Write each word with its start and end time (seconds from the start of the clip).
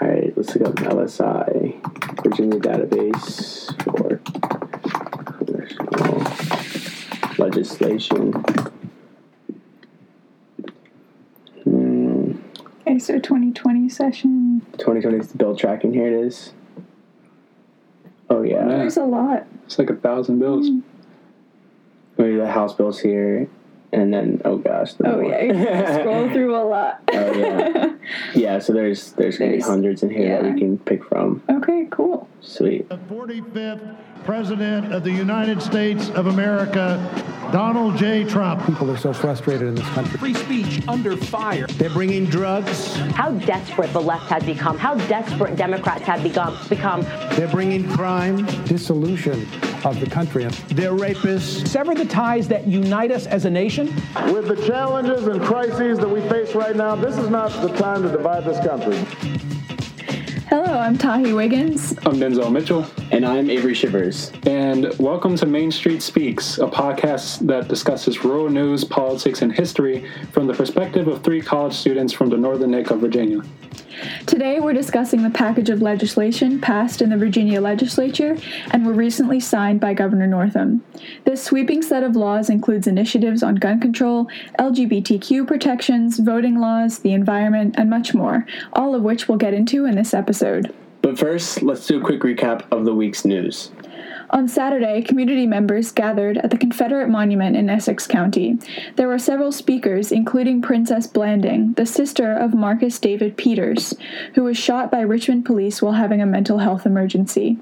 All 0.00 0.08
right, 0.08 0.32
let's 0.36 0.54
look 0.56 0.68
up 0.68 0.74
LSI, 0.76 2.22
Virginia 2.22 2.58
database 2.58 3.70
for 3.84 4.18
congressional 5.38 6.24
legislation. 7.38 8.32
Hmm, 11.64 12.32
Okay, 12.86 12.98
so 12.98 13.14
2020 13.18 13.88
session. 13.88 14.62
2020 14.78 15.18
is 15.18 15.32
bill 15.32 15.56
tracking. 15.56 15.94
Here 15.94 16.06
it 16.08 16.26
is. 16.26 16.52
Oh 18.28 18.42
yeah, 18.42 18.68
Yeah. 18.68 18.78
There's 18.78 18.96
a 18.96 19.04
lot. 19.04 19.46
It's 19.66 19.78
like 19.78 19.90
a 19.90 19.94
thousand 19.96 20.38
bills. 20.40 20.68
maybe 22.18 22.36
the 22.36 22.50
House 22.50 22.74
bills 22.74 22.98
here, 23.00 23.48
and 23.92 24.12
then 24.12 24.42
oh 24.44 24.56
gosh, 24.58 24.94
the 24.94 25.08
Oh 25.08 25.20
more. 25.20 25.30
yeah, 25.32 26.00
scroll 26.00 26.28
through 26.30 26.56
a 26.56 26.64
lot. 26.64 27.00
Oh, 27.12 27.32
yeah. 27.32 27.93
Yeah. 28.34 28.58
So 28.58 28.72
there's 28.72 29.12
there's 29.12 29.38
gonna 29.38 29.50
be 29.52 29.56
There's- 29.58 29.68
hundreds 29.68 30.02
in 30.02 30.10
here 30.10 30.42
that 30.42 30.52
we 30.54 30.58
can 30.58 30.78
pick 30.78 31.04
from. 31.04 31.42
okay, 31.50 31.86
cool. 31.90 32.28
Sweet. 32.40 32.88
The 32.88 32.98
45th 32.98 33.96
President 34.24 34.92
of 34.92 35.04
the 35.04 35.10
United 35.10 35.60
States 35.60 36.08
of 36.10 36.26
America, 36.28 36.98
Donald 37.52 37.98
J. 37.98 38.24
Trump. 38.24 38.64
People 38.66 38.90
are 38.90 38.96
so 38.96 39.12
frustrated 39.12 39.68
in 39.68 39.74
this 39.74 39.86
country. 39.90 40.18
Free 40.18 40.34
speech 40.34 40.82
under 40.88 41.14
fire. 41.14 41.66
They're 41.66 41.90
bringing 41.90 42.24
drugs. 42.24 42.96
how 43.14 43.32
desperate 43.32 43.92
the 43.92 44.00
left 44.00 44.30
has 44.30 44.42
become, 44.42 44.78
how 44.78 44.94
desperate 45.08 45.56
Democrats 45.56 46.02
have 46.04 46.22
become. 46.22 46.56
become. 46.70 47.02
They're 47.36 47.48
bringing 47.48 47.86
crime. 47.90 48.46
Dissolution 48.64 49.46
of 49.84 50.00
the 50.00 50.06
country. 50.08 50.44
They're 50.68 50.92
rapists. 50.92 51.66
Sever 51.68 51.94
the 51.94 52.06
ties 52.06 52.48
that 52.48 52.66
unite 52.66 53.10
us 53.10 53.26
as 53.26 53.44
a 53.44 53.50
nation. 53.50 53.88
With 54.32 54.48
the 54.48 54.56
challenges 54.66 55.26
and 55.26 55.42
crises 55.42 55.98
that 55.98 56.08
we 56.08 56.22
face 56.30 56.54
right 56.54 56.74
now, 56.74 56.94
this 56.96 57.18
is 57.18 57.28
not 57.28 57.50
the 57.60 57.68
time 57.76 57.93
to 58.02 58.08
divide 58.10 58.44
this 58.44 58.58
country. 58.66 59.73
Hello, 60.48 60.78
I'm 60.78 60.96
Tahi 60.98 61.32
Wiggins. 61.32 61.92
I'm 62.04 62.14
Denzel 62.14 62.52
Mitchell, 62.52 62.86
And 63.10 63.24
I'm 63.24 63.48
Avery 63.50 63.74
Shivers. 63.74 64.30
and 64.46 64.92
welcome 64.98 65.36
to 65.36 65.46
Main 65.46 65.70
Street 65.72 66.02
Speaks, 66.02 66.58
a 66.58 66.66
podcast 66.66 67.46
that 67.46 67.68
discusses 67.68 68.24
rural 68.24 68.48
news, 68.50 68.84
politics, 68.84 69.42
and 69.42 69.52
history 69.52 70.08
from 70.32 70.46
the 70.46 70.54
perspective 70.54 71.08
of 71.08 71.22
three 71.22 71.40
college 71.40 71.74
students 71.74 72.12
from 72.12 72.28
the 72.30 72.36
Northern 72.36 72.70
Neck 72.72 72.90
of 72.90 73.00
Virginia. 73.00 73.40
Today 74.26 74.58
we're 74.58 74.72
discussing 74.72 75.22
the 75.22 75.30
package 75.30 75.70
of 75.70 75.80
legislation 75.80 76.60
passed 76.60 77.00
in 77.00 77.10
the 77.10 77.16
Virginia 77.16 77.60
legislature 77.60 78.36
and 78.72 78.84
were 78.84 78.92
recently 78.92 79.38
signed 79.38 79.80
by 79.80 79.94
Governor 79.94 80.26
Northam. 80.26 80.82
This 81.24 81.42
sweeping 81.44 81.80
set 81.80 82.02
of 82.02 82.16
laws 82.16 82.50
includes 82.50 82.88
initiatives 82.88 83.42
on 83.42 83.54
gun 83.54 83.78
control, 83.80 84.26
LGBTQ 84.58 85.46
protections, 85.46 86.18
voting 86.18 86.58
laws, 86.58 86.98
the 87.00 87.12
environment, 87.12 87.76
and 87.78 87.88
much 87.88 88.14
more, 88.14 88.46
all 88.72 88.94
of 88.96 89.02
which 89.02 89.28
we'll 89.28 89.38
get 89.38 89.54
into 89.54 89.84
in 89.86 89.94
this 89.94 90.12
episode. 90.12 90.33
But 91.02 91.18
first, 91.18 91.62
let's 91.62 91.86
do 91.86 92.00
a 92.00 92.04
quick 92.04 92.20
recap 92.20 92.64
of 92.70 92.84
the 92.84 92.94
week's 92.94 93.24
news. 93.24 93.70
On 94.30 94.48
Saturday, 94.48 95.02
community 95.02 95.46
members 95.46 95.92
gathered 95.92 96.38
at 96.38 96.50
the 96.50 96.58
Confederate 96.58 97.08
Monument 97.08 97.56
in 97.56 97.68
Essex 97.68 98.06
County. 98.06 98.58
There 98.96 99.06
were 99.06 99.18
several 99.18 99.52
speakers, 99.52 100.10
including 100.10 100.62
Princess 100.62 101.06
Blanding, 101.06 101.74
the 101.74 101.86
sister 101.86 102.32
of 102.32 102.54
Marcus 102.54 102.98
David 102.98 103.36
Peters, 103.36 103.94
who 104.34 104.42
was 104.42 104.56
shot 104.56 104.90
by 104.90 105.02
Richmond 105.02 105.44
police 105.44 105.82
while 105.82 105.92
having 105.92 106.22
a 106.22 106.26
mental 106.26 106.58
health 106.58 106.86
emergency. 106.86 107.58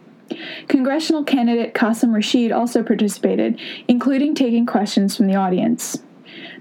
Congressional 0.68 1.24
candidate 1.24 1.74
Qasim 1.74 2.14
Rashid 2.14 2.52
also 2.52 2.82
participated, 2.82 3.60
including 3.88 4.34
taking 4.34 4.64
questions 4.64 5.16
from 5.16 5.26
the 5.26 5.34
audience. 5.34 6.02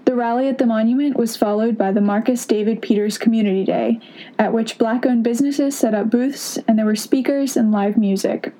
The 0.06 0.16
rally 0.16 0.48
at 0.48 0.58
the 0.58 0.66
monument 0.66 1.16
was 1.16 1.38
followed 1.38 1.78
by 1.78 1.92
the 1.92 2.02
Marcus 2.02 2.46
David 2.46 2.82
Peters 2.82 3.18
Community 3.18 3.64
Day, 3.64 4.00
at 4.40 4.52
which 4.52 4.78
black 4.78 5.06
owned 5.06 5.24
businesses 5.24 5.78
set 5.78 5.94
up 5.94 6.10
booths 6.10 6.58
and 6.68 6.78
there 6.78 6.86
were 6.86 6.96
speakers 6.96 7.56
and 7.56 7.72
live 7.72 7.98
music. 7.98 8.54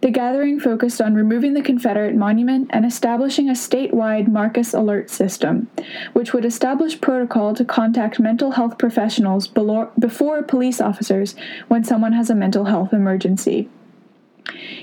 The 0.00 0.10
gathering 0.10 0.58
focused 0.58 1.00
on 1.00 1.14
removing 1.14 1.52
the 1.52 1.62
Confederate 1.62 2.14
monument 2.14 2.70
and 2.72 2.86
establishing 2.86 3.50
a 3.50 3.52
statewide 3.52 4.28
Marcus 4.28 4.72
Alert 4.72 5.10
system, 5.10 5.68
which 6.14 6.32
would 6.32 6.46
establish 6.46 7.00
protocol 7.00 7.54
to 7.54 7.64
contact 7.66 8.18
mental 8.18 8.52
health 8.52 8.78
professionals 8.78 9.46
before 9.46 10.42
police 10.42 10.80
officers 10.80 11.34
when 11.68 11.84
someone 11.84 12.14
has 12.14 12.30
a 12.30 12.34
mental 12.34 12.64
health 12.64 12.94
emergency. 12.94 13.68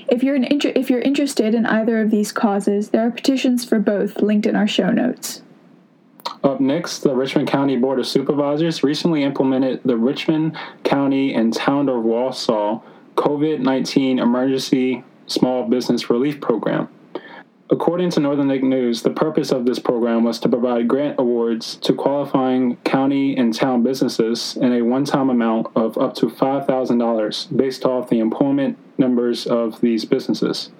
If 0.06 0.22
you're, 0.22 0.36
inter- 0.36 0.72
if 0.76 0.88
you're 0.88 1.00
interested 1.00 1.52
in 1.52 1.66
either 1.66 2.00
of 2.00 2.12
these 2.12 2.30
causes, 2.30 2.90
there 2.90 3.04
are 3.04 3.10
petitions 3.10 3.64
for 3.64 3.80
both 3.80 4.22
linked 4.22 4.46
in 4.46 4.54
our 4.54 4.68
show 4.68 4.90
notes. 4.90 5.42
Up 6.44 6.60
next, 6.60 7.00
the 7.00 7.14
Richmond 7.14 7.48
County 7.48 7.76
Board 7.76 7.98
of 7.98 8.06
Supervisors 8.06 8.84
recently 8.84 9.24
implemented 9.24 9.80
the 9.84 9.96
Richmond 9.96 10.56
County 10.84 11.34
and 11.34 11.52
Town 11.52 11.88
of 11.88 12.04
Warsaw 12.04 12.80
COVID 13.16 13.58
19 13.58 14.20
Emergency 14.20 15.02
Small 15.26 15.64
Business 15.64 16.08
Relief 16.08 16.40
Program. 16.40 16.88
According 17.70 18.10
to 18.10 18.20
Northern 18.20 18.48
Neck 18.48 18.62
News, 18.62 19.02
the 19.02 19.10
purpose 19.10 19.50
of 19.50 19.66
this 19.66 19.80
program 19.80 20.22
was 20.22 20.38
to 20.40 20.48
provide 20.48 20.88
grant 20.88 21.18
awards 21.18 21.74
to 21.76 21.92
qualifying 21.92 22.76
county 22.78 23.36
and 23.36 23.52
town 23.52 23.82
businesses 23.82 24.56
in 24.56 24.72
a 24.72 24.82
one 24.82 25.04
time 25.04 25.28
amount 25.28 25.66
of 25.74 25.98
up 25.98 26.14
to 26.14 26.26
$5,000 26.26 27.56
based 27.56 27.84
off 27.84 28.08
the 28.08 28.20
employment 28.20 28.78
numbers 28.96 29.46
of 29.46 29.80
these 29.80 30.04
businesses. 30.04 30.70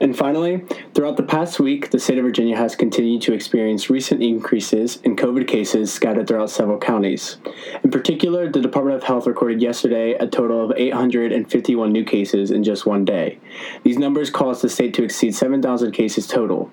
And 0.03 0.17
finally, 0.17 0.65
throughout 0.93 1.15
the 1.15 1.23
past 1.23 1.61
week, 1.61 1.91
the 1.91 1.97
state 1.97 2.17
of 2.17 2.25
Virginia 2.25 2.57
has 2.57 2.75
continued 2.75 3.21
to 3.21 3.33
experience 3.33 3.89
recent 3.89 4.21
increases 4.21 4.97
in 4.97 5.15
COVID 5.15 5.47
cases 5.47 5.93
scattered 5.93 6.27
throughout 6.27 6.49
several 6.49 6.77
counties. 6.77 7.37
In 7.85 7.89
particular, 7.89 8.49
the 8.49 8.59
Department 8.59 8.97
of 8.97 9.03
Health 9.03 9.27
recorded 9.27 9.61
yesterday 9.61 10.11
a 10.15 10.27
total 10.27 10.65
of 10.65 10.77
851 10.77 11.93
new 11.93 12.03
cases 12.03 12.51
in 12.51 12.65
just 12.65 12.85
one 12.85 13.05
day. 13.05 13.39
These 13.83 13.97
numbers 13.97 14.29
caused 14.29 14.61
the 14.61 14.67
state 14.67 14.93
to 14.95 15.05
exceed 15.05 15.35
7,000 15.35 15.93
cases 15.93 16.27
total. 16.27 16.69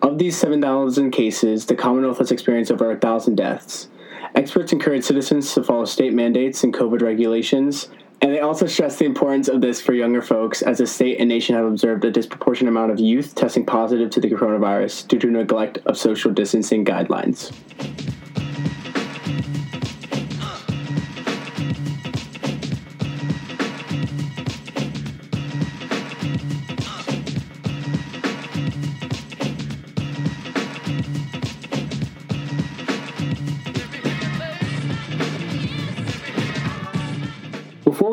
Of 0.00 0.18
these 0.18 0.36
7,000 0.36 1.10
cases, 1.10 1.66
the 1.66 1.74
Commonwealth 1.74 2.18
has 2.18 2.30
experienced 2.30 2.70
over 2.70 2.86
1,000 2.86 3.34
deaths. 3.34 3.88
Experts 4.36 4.72
encourage 4.72 5.02
citizens 5.02 5.52
to 5.54 5.64
follow 5.64 5.86
state 5.86 6.14
mandates 6.14 6.62
and 6.62 6.72
COVID 6.72 7.02
regulations, 7.02 7.88
and 8.22 8.32
they 8.32 8.40
also 8.40 8.66
stress 8.66 8.96
the 8.96 9.06
importance 9.06 9.48
of 9.48 9.60
this 9.60 9.80
for 9.80 9.94
younger 9.94 10.20
folks, 10.20 10.62
as 10.62 10.78
the 10.78 10.86
state 10.86 11.18
and 11.18 11.28
nation 11.28 11.54
have 11.54 11.64
observed 11.64 12.04
a 12.04 12.10
disproportionate 12.10 12.70
amount 12.70 12.92
of 12.92 13.00
youth 13.00 13.34
testing 13.34 13.64
positive 13.64 14.10
to 14.10 14.20
the 14.20 14.28
coronavirus 14.28 15.08
due 15.08 15.18
to 15.18 15.30
neglect 15.30 15.78
of 15.86 15.96
social 15.96 16.30
distancing 16.30 16.84
guidelines. 16.84 17.52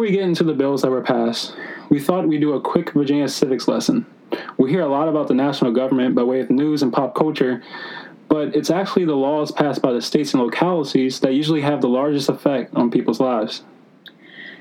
We 0.08 0.14
get 0.14 0.24
into 0.24 0.46
the 0.46 0.54
bills 0.54 0.84
that 0.84 0.90
were 0.90 1.02
passed, 1.02 1.54
we 1.90 2.00
thought 2.00 2.26
we'd 2.26 2.40
do 2.40 2.54
a 2.54 2.62
quick 2.62 2.94
Virginia 2.94 3.28
civics 3.28 3.68
lesson. 3.68 4.06
We 4.58 4.70
hear 4.70 4.80
a 4.80 4.88
lot 4.88 5.10
about 5.10 5.28
the 5.28 5.34
national 5.34 5.74
government 5.74 6.16
by 6.16 6.24
way 6.24 6.40
of 6.40 6.50
news 6.50 6.82
and 6.82 6.94
pop 6.94 7.14
culture, 7.14 7.62
but 8.30 8.56
it's 8.56 8.70
actually 8.70 9.04
the 9.04 9.18
laws 9.18 9.52
passed 9.52 9.82
by 9.82 9.92
the 9.92 10.02
states 10.02 10.34
and 10.34 10.42
localities 10.42 11.20
that 11.20 11.34
usually 11.34 11.60
have 11.60 11.82
the 11.82 11.90
largest 11.90 12.30
effect 12.30 12.74
on 12.74 12.90
people's 12.90 13.20
lives. 13.20 13.66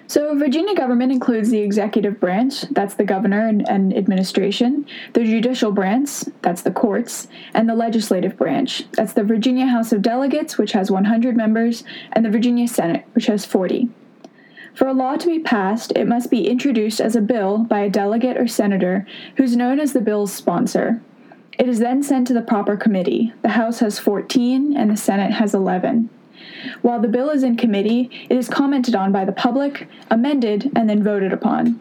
So, 0.09 0.37
Virginia 0.37 0.75
government 0.75 1.13
includes 1.13 1.51
the 1.51 1.61
executive 1.61 2.19
branch, 2.19 2.63
that's 2.73 2.95
the 2.95 3.05
governor 3.05 3.47
and, 3.47 3.69
and, 3.69 3.97
administration, 3.97 4.85
the 5.13 5.23
judicial 5.23 5.71
branch, 5.71 6.25
that's 6.43 6.63
the 6.63 6.73
courts, 6.73 7.29
and 7.55 7.69
the 7.69 7.75
legislative 7.77 8.37
branch, 8.37 8.91
that's 8.93 9.13
the 9.13 9.23
Virginia 9.23 9.67
House 9.67 9.93
of 9.93 10.03
Delegates, 10.03 10.59
which 10.59 10.73
has 10.73 10.91
100 10.91 11.37
members, 11.37 11.85
and 12.15 12.25
the 12.25 12.31
Virginia 12.31 12.67
Senate, 12.67 13.05
which 13.15 13.27
has 13.27 13.45
40. 13.45 13.91
For 14.77 14.87
a 14.87 14.93
law 14.93 15.17
to 15.17 15.27
be 15.27 15.39
passed, 15.39 15.91
it 15.97 16.07
must 16.07 16.31
be 16.31 16.47
introduced 16.47 17.01
as 17.01 17.17
a 17.17 17.23
bill 17.23 17.65
by 17.65 17.81
a 17.81 17.89
delegate 17.89 18.37
or 18.37 18.47
senator 18.47 19.07
who's 19.37 19.57
known 19.57 19.81
as 19.81 19.95
the 19.95 20.03
bill's 20.03 20.35
sponsor. 20.35 21.01
It 21.59 21.67
is 21.67 21.79
then 21.79 22.03
sent 22.03 22.27
to 22.27 22.35
the 22.35 22.43
proper 22.43 22.77
committee. 22.77 23.33
The 23.41 23.49
House 23.49 23.79
has 23.79 23.99
14 23.99 24.77
and 24.77 24.91
the 24.91 24.97
Senate 24.99 25.33
has 25.33 25.55
11. 25.55 26.11
While 26.83 27.01
the 27.01 27.09
bill 27.09 27.31
is 27.31 27.43
in 27.43 27.57
committee, 27.57 28.11
it 28.29 28.37
is 28.37 28.51
commented 28.51 28.95
on 28.95 29.13
by 29.13 29.25
the 29.25 29.33
public, 29.33 29.89
amended, 30.11 30.71
and 30.77 30.91
then 30.91 31.03
voted 31.03 31.33
upon. 31.33 31.81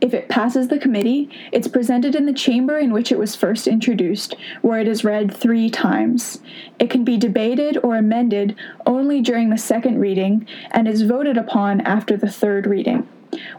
If 0.00 0.14
it 0.14 0.28
passes 0.28 0.68
the 0.68 0.78
committee, 0.78 1.28
it's 1.52 1.68
presented 1.68 2.14
in 2.14 2.26
the 2.26 2.32
chamber 2.32 2.78
in 2.78 2.92
which 2.92 3.12
it 3.12 3.18
was 3.18 3.36
first 3.36 3.66
introduced, 3.66 4.34
where 4.60 4.80
it 4.80 4.88
is 4.88 5.04
read 5.04 5.32
three 5.32 5.70
times. 5.70 6.40
It 6.78 6.90
can 6.90 7.04
be 7.04 7.16
debated 7.16 7.78
or 7.82 7.96
amended 7.96 8.56
only 8.86 9.20
during 9.20 9.50
the 9.50 9.58
second 9.58 9.98
reading 9.98 10.46
and 10.70 10.86
is 10.86 11.02
voted 11.02 11.36
upon 11.36 11.80
after 11.82 12.16
the 12.16 12.30
third 12.30 12.66
reading. 12.66 13.08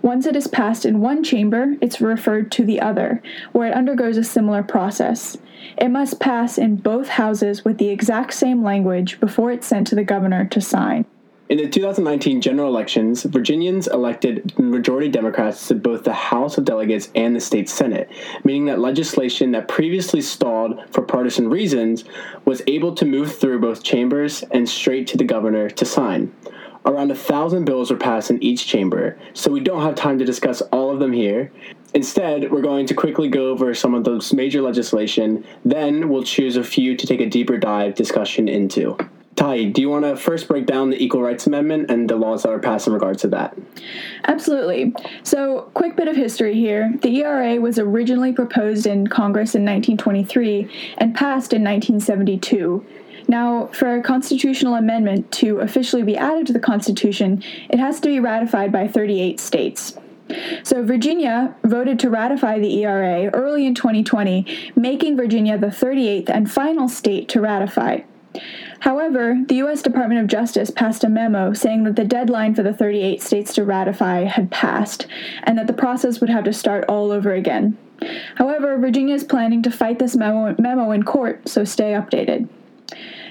Once 0.01 0.25
it 0.25 0.35
is 0.35 0.47
passed 0.47 0.85
in 0.85 0.99
one 0.99 1.23
chamber, 1.23 1.75
it's 1.81 1.99
referred 1.99 2.51
to 2.51 2.63
the 2.63 2.79
other, 2.79 3.21
where 3.51 3.67
it 3.67 3.75
undergoes 3.75 4.17
a 4.17 4.23
similar 4.23 4.61
process. 4.61 5.37
It 5.77 5.89
must 5.89 6.19
pass 6.19 6.57
in 6.57 6.75
both 6.75 7.07
houses 7.07 7.65
with 7.65 7.79
the 7.79 7.89
exact 7.89 8.33
same 8.33 8.63
language 8.63 9.19
before 9.19 9.51
it's 9.51 9.65
sent 9.65 9.87
to 9.87 9.95
the 9.95 10.03
governor 10.03 10.45
to 10.45 10.61
sign. 10.61 11.05
In 11.49 11.57
the 11.57 11.67
2019 11.67 12.39
general 12.39 12.69
elections, 12.69 13.23
Virginians 13.23 13.87
elected 13.87 14.57
majority 14.57 15.09
Democrats 15.09 15.67
to 15.67 15.75
both 15.75 16.05
the 16.05 16.13
House 16.13 16.57
of 16.57 16.63
Delegates 16.63 17.09
and 17.15 17.35
the 17.35 17.41
state 17.41 17.67
Senate, 17.67 18.09
meaning 18.45 18.65
that 18.65 18.79
legislation 18.79 19.51
that 19.51 19.67
previously 19.67 20.21
stalled 20.21 20.79
for 20.89 21.01
partisan 21.01 21.49
reasons 21.49 22.05
was 22.45 22.61
able 22.65 22.95
to 22.95 23.05
move 23.05 23.35
through 23.35 23.59
both 23.59 23.83
chambers 23.83 24.43
and 24.51 24.69
straight 24.69 25.05
to 25.07 25.17
the 25.17 25.25
governor 25.25 25.69
to 25.69 25.83
sign. 25.83 26.33
Around 26.85 27.11
a 27.11 27.15
thousand 27.15 27.65
bills 27.65 27.91
were 27.91 27.97
passed 27.97 28.31
in 28.31 28.41
each 28.41 28.65
chamber, 28.65 29.17
so 29.33 29.51
we 29.51 29.59
don't 29.59 29.81
have 29.81 29.95
time 29.95 30.17
to 30.19 30.25
discuss 30.25 30.61
all 30.71 30.91
of 30.91 31.01
them 31.01 31.11
here. 31.11 31.51
Instead, 31.93 32.51
we're 32.51 32.61
going 32.61 32.85
to 32.85 32.93
quickly 32.93 33.27
go 33.27 33.51
over 33.51 33.73
some 33.75 33.93
of 33.93 34.05
those 34.05 34.31
major 34.31 34.61
legislation, 34.61 35.43
then 35.65 36.07
we'll 36.07 36.23
choose 36.23 36.55
a 36.55 36.63
few 36.63 36.95
to 36.95 37.05
take 37.05 37.19
a 37.19 37.29
deeper 37.29 37.57
dive 37.57 37.95
discussion 37.95 38.47
into. 38.47 38.97
Tai, 39.35 39.65
do 39.65 39.81
you 39.81 39.89
want 39.89 40.05
to 40.05 40.15
first 40.15 40.47
break 40.47 40.67
down 40.67 40.91
the 40.91 41.03
Equal 41.03 41.21
Rights 41.21 41.47
Amendment 41.47 41.89
and 41.89 42.07
the 42.09 42.15
laws 42.15 42.43
that 42.43 42.49
are 42.49 42.59
passed 42.59 42.85
in 42.85 42.93
regards 42.93 43.21
to 43.23 43.27
that? 43.29 43.57
Absolutely. 44.25 44.93
So, 45.23 45.71
quick 45.73 45.95
bit 45.95 46.07
of 46.07 46.15
history 46.15 46.53
here. 46.53 46.93
The 47.01 47.23
ERA 47.23 47.59
was 47.59 47.79
originally 47.79 48.31
proposed 48.31 48.85
in 48.85 49.07
Congress 49.07 49.55
in 49.55 49.63
1923 49.63 50.95
and 50.99 51.15
passed 51.15 51.53
in 51.53 51.63
1972. 51.63 52.85
Now, 53.27 53.67
for 53.67 53.97
a 53.97 54.03
constitutional 54.03 54.75
amendment 54.75 55.31
to 55.33 55.59
officially 55.59 56.03
be 56.03 56.15
added 56.15 56.45
to 56.47 56.53
the 56.53 56.59
Constitution, 56.59 57.41
it 57.69 57.79
has 57.79 57.99
to 58.01 58.09
be 58.09 58.19
ratified 58.19 58.71
by 58.71 58.87
38 58.87 59.39
states. 59.39 59.97
So, 60.63 60.83
Virginia 60.83 61.55
voted 61.63 61.99
to 61.99 62.09
ratify 62.09 62.59
the 62.59 62.83
ERA 62.83 63.31
early 63.33 63.65
in 63.65 63.73
2020, 63.73 64.71
making 64.75 65.17
Virginia 65.17 65.57
the 65.57 65.67
38th 65.67 66.29
and 66.29 66.51
final 66.51 66.87
state 66.87 67.27
to 67.29 67.41
ratify. 67.41 68.01
However, 68.83 69.37
the 69.47 69.55
U.S. 69.55 69.81
Department 69.81 70.19
of 70.19 70.27
Justice 70.27 70.69
passed 70.69 71.05
a 71.05 71.09
memo 71.09 71.53
saying 71.53 71.85
that 71.85 71.95
the 71.95 72.03
deadline 72.03 72.53
for 72.53 72.63
the 72.63 72.73
38 72.73 73.21
states 73.21 73.53
to 73.53 73.63
ratify 73.63 74.25
had 74.25 74.51
passed, 74.51 75.07
and 75.43 75.57
that 75.57 75.67
the 75.67 75.73
process 75.73 76.19
would 76.19 76.29
have 76.29 76.43
to 76.43 76.51
start 76.51 76.83
all 76.89 77.09
over 77.09 77.33
again. 77.33 77.77
However, 78.35 78.77
Virginia 78.77 79.15
is 79.15 79.23
planning 79.23 79.61
to 79.61 79.71
fight 79.71 79.99
this 79.99 80.17
memo, 80.17 80.53
memo 80.59 80.91
in 80.91 81.03
court, 81.03 81.47
so 81.47 81.63
stay 81.63 81.93
updated. 81.93 82.49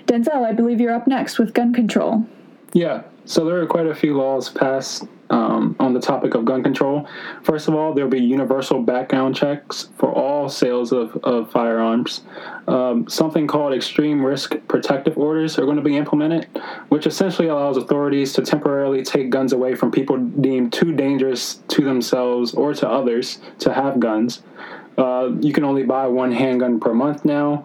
Denzel, 0.07 0.43
I 0.43 0.55
believe 0.55 0.81
you're 0.81 0.95
up 0.95 1.07
next 1.07 1.39
with 1.39 1.53
gun 1.53 1.75
control. 1.75 2.25
Yeah, 2.73 3.03
so 3.27 3.45
there 3.45 3.61
are 3.61 3.67
quite 3.67 3.87
a 3.87 3.95
few 3.95 4.17
laws 4.17 4.49
passed 4.49 5.05
um, 5.33 5.75
on 5.81 5.95
the 5.95 6.01
topic 6.01 6.35
of 6.35 6.45
gun 6.45 6.63
control. 6.63 7.09
First 7.43 7.67
of 7.67 7.75
all, 7.75 7.95
there'll 7.95 8.11
be 8.11 8.21
universal 8.21 8.83
background 8.83 9.35
checks 9.35 9.89
for 9.97 10.13
all 10.13 10.49
sales 10.49 10.93
of, 10.93 11.17
of 11.25 11.51
firearms. 11.51 12.21
Um, 12.69 13.09
something 13.09 13.47
called 13.47 13.73
extreme 13.73 14.25
risk 14.25 14.55
protective 14.69 15.17
orders 15.17 15.59
are 15.59 15.65
going 15.65 15.77
to 15.77 15.83
be 15.83 15.97
implemented, 15.97 16.49
which 16.91 17.07
essentially 17.07 17.49
allows 17.49 17.79
authorities 17.79 18.35
to 18.35 18.43
temporarily 18.43 19.03
take 19.03 19.31
guns 19.31 19.53
away 19.53 19.75
from 19.75 19.91
people 19.91 20.19
deemed 20.19 20.73
too 20.73 20.93
dangerous 20.93 21.61
to 21.69 21.83
themselves 21.83 22.55
or 22.55 22.75
to 22.75 22.89
others 22.89 23.41
to 23.59 23.73
have 23.73 23.99
guns. 23.99 24.43
Uh, 24.99 25.31
you 25.41 25.55
can 25.55 25.65
only 25.65 25.83
buy 25.83 26.07
one 26.07 26.31
handgun 26.31 26.79
per 26.79 26.93
month 26.93 27.25
now. 27.25 27.65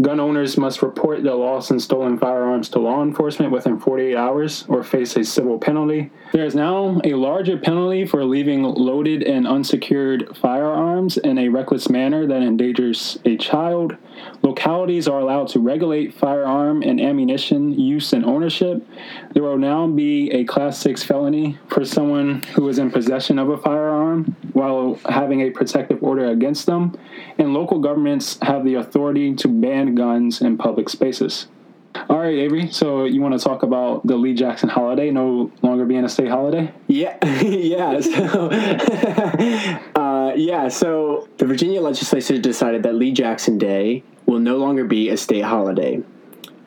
Gun 0.00 0.20
owners 0.20 0.56
must 0.56 0.80
report 0.80 1.24
their 1.24 1.34
lost 1.34 1.72
and 1.72 1.82
stolen 1.82 2.18
firearms 2.18 2.68
to 2.68 2.78
law 2.78 3.02
enforcement 3.02 3.50
within 3.50 3.80
48 3.80 4.14
hours 4.14 4.64
or 4.68 4.84
face 4.84 5.16
a 5.16 5.24
civil 5.24 5.58
penalty. 5.58 6.12
There 6.32 6.44
is 6.44 6.54
now 6.54 7.00
a 7.02 7.14
larger 7.14 7.58
penalty 7.58 8.06
for 8.06 8.24
leaving 8.24 8.62
loaded 8.62 9.24
and 9.24 9.44
unsecured 9.44 10.36
firearms 10.36 11.16
in 11.16 11.36
a 11.36 11.48
reckless 11.48 11.90
manner 11.90 12.28
that 12.28 12.42
endangers 12.42 13.18
a 13.24 13.36
child. 13.38 13.96
Localities 14.42 15.08
are 15.08 15.18
allowed 15.18 15.48
to 15.48 15.58
regulate 15.58 16.14
firearm 16.14 16.82
and 16.82 17.00
ammunition 17.00 17.72
use 17.72 18.12
and 18.12 18.24
ownership. 18.24 18.86
There 19.34 19.42
will 19.42 19.58
now 19.58 19.88
be 19.88 20.30
a 20.30 20.44
Class 20.44 20.78
6 20.78 21.02
felony 21.02 21.58
for 21.66 21.84
someone 21.84 22.42
who 22.54 22.68
is 22.68 22.78
in 22.78 22.92
possession 22.92 23.36
of 23.36 23.48
a 23.48 23.58
firearm 23.58 23.87
while 24.52 24.98
having 25.08 25.40
a 25.42 25.50
protective 25.50 26.02
order 26.02 26.26
against 26.26 26.66
them. 26.66 26.96
And 27.38 27.54
local 27.54 27.78
governments 27.78 28.38
have 28.42 28.64
the 28.64 28.74
authority 28.74 29.34
to 29.36 29.48
ban 29.48 29.94
guns 29.94 30.40
in 30.40 30.58
public 30.58 30.88
spaces. 30.88 31.48
All 32.08 32.18
right, 32.18 32.38
Avery. 32.38 32.70
So 32.70 33.04
you 33.04 33.20
want 33.20 33.38
to 33.38 33.44
talk 33.44 33.62
about 33.62 34.06
the 34.06 34.16
Lee 34.16 34.34
Jackson 34.34 34.68
holiday 34.68 35.10
no 35.10 35.50
longer 35.62 35.84
being 35.84 36.04
a 36.04 36.08
state 36.08 36.28
holiday? 36.28 36.72
Yeah, 36.86 37.16
yeah. 37.42 38.00
So, 38.00 38.50
uh, 40.00 40.32
yeah. 40.36 40.68
So 40.68 41.28
the 41.38 41.46
Virginia 41.46 41.80
legislature 41.80 42.38
decided 42.38 42.82
that 42.84 42.94
Lee 42.94 43.12
Jackson 43.12 43.58
Day 43.58 44.04
will 44.26 44.38
no 44.38 44.58
longer 44.58 44.84
be 44.84 45.08
a 45.08 45.16
state 45.16 45.44
holiday. 45.44 46.02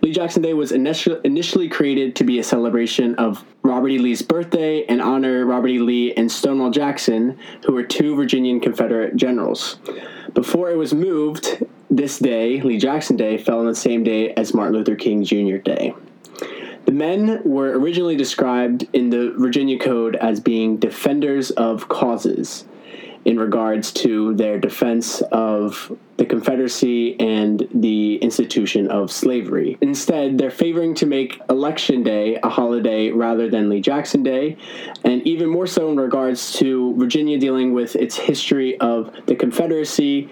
Lee 0.02 0.12
Jackson 0.12 0.42
Day 0.42 0.56
was 0.56 0.72
initially 0.72 1.70
created 1.70 2.16
to 2.16 2.24
be 2.24 2.40
a 2.40 2.44
celebration 2.44 3.14
of 3.16 3.46
Robert 3.62 3.90
E. 3.90 4.00
Lee's 4.00 4.24
birthday 4.24 4.84
and 4.86 5.00
honor 5.00 5.46
Robert 5.46 5.68
E. 5.68 5.80
Lee 5.80 6.14
and 6.16 6.32
Stonewall 6.32 6.72
Jackson, 6.72 7.38
who 7.66 7.74
were 7.74 7.84
two 7.84 8.16
Virginian 8.16 8.60
Confederate 8.60 9.16
generals. 9.16 9.78
Before 10.34 10.72
it 10.72 10.76
was 10.76 10.92
moved, 10.92 11.64
this 11.92 12.18
day, 12.18 12.62
Lee 12.62 12.80
Jackson 12.80 13.16
Day, 13.16 13.38
fell 13.38 13.60
on 13.60 13.68
the 13.68 13.76
same 13.76 14.04
day 14.04 14.34
as 14.34 14.56
Martin 14.56 14.76
Luther 14.76 14.96
King 14.96 15.24
Jr. 15.24 15.58
Day. 15.58 15.94
The 16.86 16.92
men 16.92 17.42
were 17.44 17.78
originally 17.78 18.16
described 18.16 18.88
in 18.94 19.12
the 19.12 19.36
Virginia 19.38 19.78
Code 19.78 20.16
as 20.16 20.40
being 20.40 20.78
defenders 20.78 21.52
of 21.52 21.90
causes 21.90 22.66
in 23.26 23.40
regards 23.40 23.92
to 23.92 24.34
their 24.36 24.60
defense 24.60 25.22
of 25.32 25.96
the 26.18 26.26
Confederacy 26.26 27.20
and 27.20 27.68
the 27.74 28.16
institution 28.18 28.88
of 28.88 29.12
slavery. 29.12 29.78
Instead, 29.82 30.38
they're 30.38 30.52
favoring 30.52 30.94
to 30.96 31.06
make 31.06 31.40
Election 31.50 32.04
Day 32.04 32.38
a 32.44 32.50
holiday 32.50 33.10
rather 33.10 33.50
than 33.50 33.70
Lee 33.70 33.82
Jackson 33.82 34.24
Day, 34.24 34.58
and 35.04 35.26
even 35.26 35.50
more 35.50 35.68
so 35.68 35.92
in 35.92 36.00
regards 36.00 36.54
to 36.54 36.96
Virginia 36.96 37.40
dealing 37.40 37.74
with 37.74 37.96
its 37.96 38.16
history 38.16 38.80
of 38.80 39.14
the 39.26 39.36
Confederacy. 39.36 40.30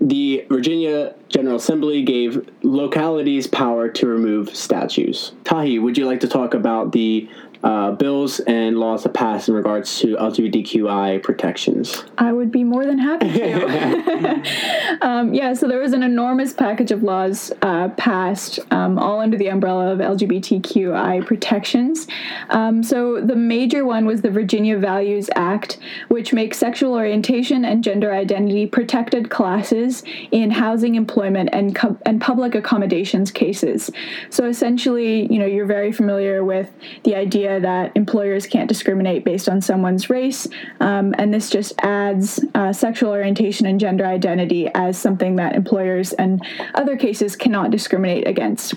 The 0.00 0.44
Virginia 0.48 1.14
General 1.28 1.56
Assembly 1.56 2.02
gave 2.02 2.48
localities 2.62 3.46
power 3.46 3.88
to 3.88 4.06
remove 4.06 4.54
statues. 4.54 5.32
Tahi, 5.44 5.78
would 5.78 5.96
you 5.96 6.06
like 6.06 6.20
to 6.20 6.28
talk 6.28 6.54
about 6.54 6.92
the 6.92 7.28
uh, 7.62 7.92
bills 7.92 8.40
and 8.40 8.78
laws 8.78 9.02
that 9.02 9.14
pass 9.14 9.48
in 9.48 9.54
regards 9.54 9.98
to 10.00 10.16
LGBTQI 10.16 11.22
protections? 11.22 12.04
I 12.18 12.32
would 12.32 12.50
be 12.50 12.64
more 12.64 12.84
than 12.84 12.98
happy 12.98 13.32
to. 13.32 14.98
um, 15.02 15.34
yeah, 15.34 15.54
so 15.54 15.68
there 15.68 15.80
was 15.80 15.92
an 15.92 16.02
enormous 16.02 16.52
package 16.52 16.90
of 16.90 17.02
laws 17.02 17.52
uh, 17.62 17.88
passed, 17.90 18.60
um, 18.70 18.98
all 18.98 19.20
under 19.20 19.36
the 19.36 19.48
umbrella 19.48 19.92
of 19.92 19.98
LGBTQI 19.98 21.24
protections. 21.26 22.06
Um, 22.50 22.82
so 22.82 23.20
the 23.20 23.36
major 23.36 23.84
one 23.84 24.06
was 24.06 24.22
the 24.22 24.30
Virginia 24.30 24.78
Values 24.78 25.30
Act, 25.34 25.78
which 26.08 26.32
makes 26.32 26.58
sexual 26.58 26.94
orientation 26.94 27.64
and 27.64 27.82
gender 27.82 28.12
identity 28.12 28.66
protected 28.66 29.30
classes 29.30 30.02
in 30.30 30.50
housing, 30.50 30.94
employment, 30.94 31.50
and 31.52 31.74
co- 31.74 31.98
and 32.04 32.20
public 32.20 32.54
accommodations 32.54 33.30
cases. 33.30 33.90
So 34.30 34.46
essentially, 34.46 35.32
you 35.32 35.38
know, 35.38 35.46
you're 35.46 35.66
very 35.66 35.92
familiar 35.92 36.44
with 36.44 36.70
the 37.04 37.14
idea 37.14 37.45
that 37.46 37.92
employers 37.94 38.46
can't 38.46 38.68
discriminate 38.68 39.24
based 39.24 39.48
on 39.48 39.60
someone's 39.60 40.10
race, 40.10 40.46
um, 40.80 41.14
and 41.18 41.32
this 41.32 41.48
just 41.50 41.72
adds 41.78 42.44
uh, 42.54 42.72
sexual 42.72 43.10
orientation 43.10 43.66
and 43.66 43.80
gender 43.80 44.04
identity 44.04 44.68
as 44.74 44.98
something 44.98 45.36
that 45.36 45.54
employers 45.54 46.12
and 46.14 46.44
other 46.74 46.96
cases 46.96 47.36
cannot 47.36 47.70
discriminate 47.70 48.26
against. 48.26 48.74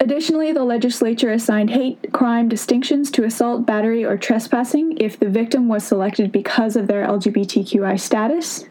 Additionally, 0.00 0.52
the 0.52 0.64
legislature 0.64 1.32
assigned 1.32 1.70
hate 1.70 2.12
crime 2.12 2.48
distinctions 2.48 3.10
to 3.12 3.24
assault, 3.24 3.64
battery, 3.64 4.04
or 4.04 4.16
trespassing 4.16 4.96
if 4.98 5.18
the 5.18 5.28
victim 5.28 5.68
was 5.68 5.84
selected 5.84 6.30
because 6.30 6.76
of 6.76 6.86
their 6.86 7.06
LGBTQI 7.06 7.98
status. 7.98 8.66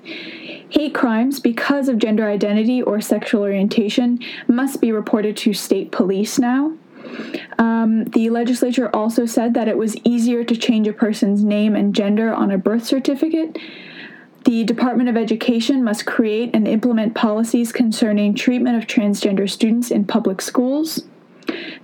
Hate 0.70 0.94
crimes 0.94 1.40
because 1.40 1.88
of 1.88 1.98
gender 1.98 2.28
identity 2.30 2.82
or 2.82 3.02
sexual 3.02 3.42
orientation 3.42 4.20
must 4.48 4.82
be 4.82 4.92
reported 4.92 5.36
to 5.38 5.54
state 5.54 5.92
police 5.92 6.38
now. 6.38 6.74
Um, 7.58 8.06
the 8.06 8.30
legislature 8.30 8.94
also 8.96 9.26
said 9.26 9.54
that 9.54 9.68
it 9.68 9.78
was 9.78 9.96
easier 10.04 10.44
to 10.44 10.56
change 10.56 10.88
a 10.88 10.94
person's 10.94 11.44
name 11.44 11.76
and 11.76 11.96
gender 11.96 12.34
on 12.34 12.52
a 12.52 12.58
birth 12.58 12.86
certificate. 12.86 13.58
The 14.46 14.64
Department 14.64 15.10
of 15.10 15.18
Education 15.18 15.84
must 15.84 16.06
create 16.06 16.52
and 16.54 16.68
implement 16.68 17.16
policies 17.16 17.72
concerning 17.72 18.34
treatment 18.34 18.78
of 18.78 18.88
transgender 18.88 19.50
students 19.50 19.92
in 19.92 20.06
public 20.06 20.42
schools. 20.42 21.04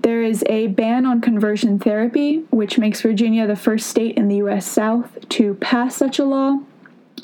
There 0.01 0.23
is 0.23 0.43
a 0.47 0.67
ban 0.67 1.05
on 1.05 1.21
conversion 1.21 1.79
therapy, 1.79 2.45
which 2.51 2.77
makes 2.77 3.01
Virginia 3.01 3.47
the 3.47 3.55
first 3.55 3.87
state 3.87 4.17
in 4.17 4.27
the 4.27 4.37
U.S. 4.37 4.65
South 4.65 5.27
to 5.29 5.55
pass 5.55 5.95
such 5.95 6.19
a 6.19 6.25
law. 6.25 6.59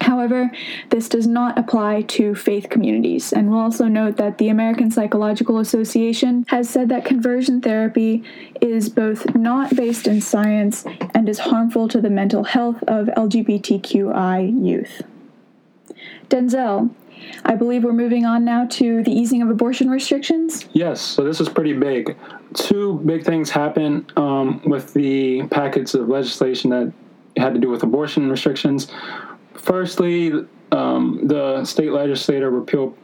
However, 0.01 0.51
this 0.89 1.09
does 1.09 1.27
not 1.27 1.57
apply 1.57 2.03
to 2.03 2.35
faith 2.35 2.69
communities. 2.69 3.33
And 3.33 3.49
we'll 3.49 3.59
also 3.59 3.85
note 3.85 4.17
that 4.17 4.37
the 4.37 4.49
American 4.49 4.91
Psychological 4.91 5.59
Association 5.59 6.45
has 6.49 6.69
said 6.69 6.89
that 6.89 7.05
conversion 7.05 7.61
therapy 7.61 8.23
is 8.61 8.89
both 8.89 9.35
not 9.35 9.75
based 9.75 10.07
in 10.07 10.21
science 10.21 10.85
and 11.13 11.27
is 11.27 11.39
harmful 11.39 11.87
to 11.89 12.01
the 12.01 12.09
mental 12.09 12.43
health 12.43 12.81
of 12.83 13.07
LGBTQI 13.07 14.65
youth. 14.65 15.01
Denzel, 16.29 16.89
I 17.43 17.55
believe 17.55 17.83
we're 17.83 17.93
moving 17.93 18.25
on 18.25 18.45
now 18.45 18.65
to 18.65 19.03
the 19.03 19.11
easing 19.11 19.41
of 19.41 19.49
abortion 19.49 19.89
restrictions. 19.89 20.65
Yes, 20.73 21.01
so 21.01 21.23
this 21.23 21.41
is 21.41 21.49
pretty 21.49 21.73
big. 21.73 22.15
Two 22.53 23.01
big 23.05 23.23
things 23.23 23.49
happen 23.49 24.05
um, 24.15 24.61
with 24.65 24.93
the 24.93 25.47
packets 25.47 25.93
of 25.93 26.07
legislation 26.07 26.69
that 26.69 26.93
had 27.37 27.53
to 27.53 27.59
do 27.59 27.69
with 27.69 27.83
abortion 27.83 28.29
restrictions. 28.29 28.91
Firstly, 29.61 30.31
um, 30.71 31.27
the 31.27 31.65
state 31.65 31.91
legislature 31.91 32.49
repealed 32.49 32.97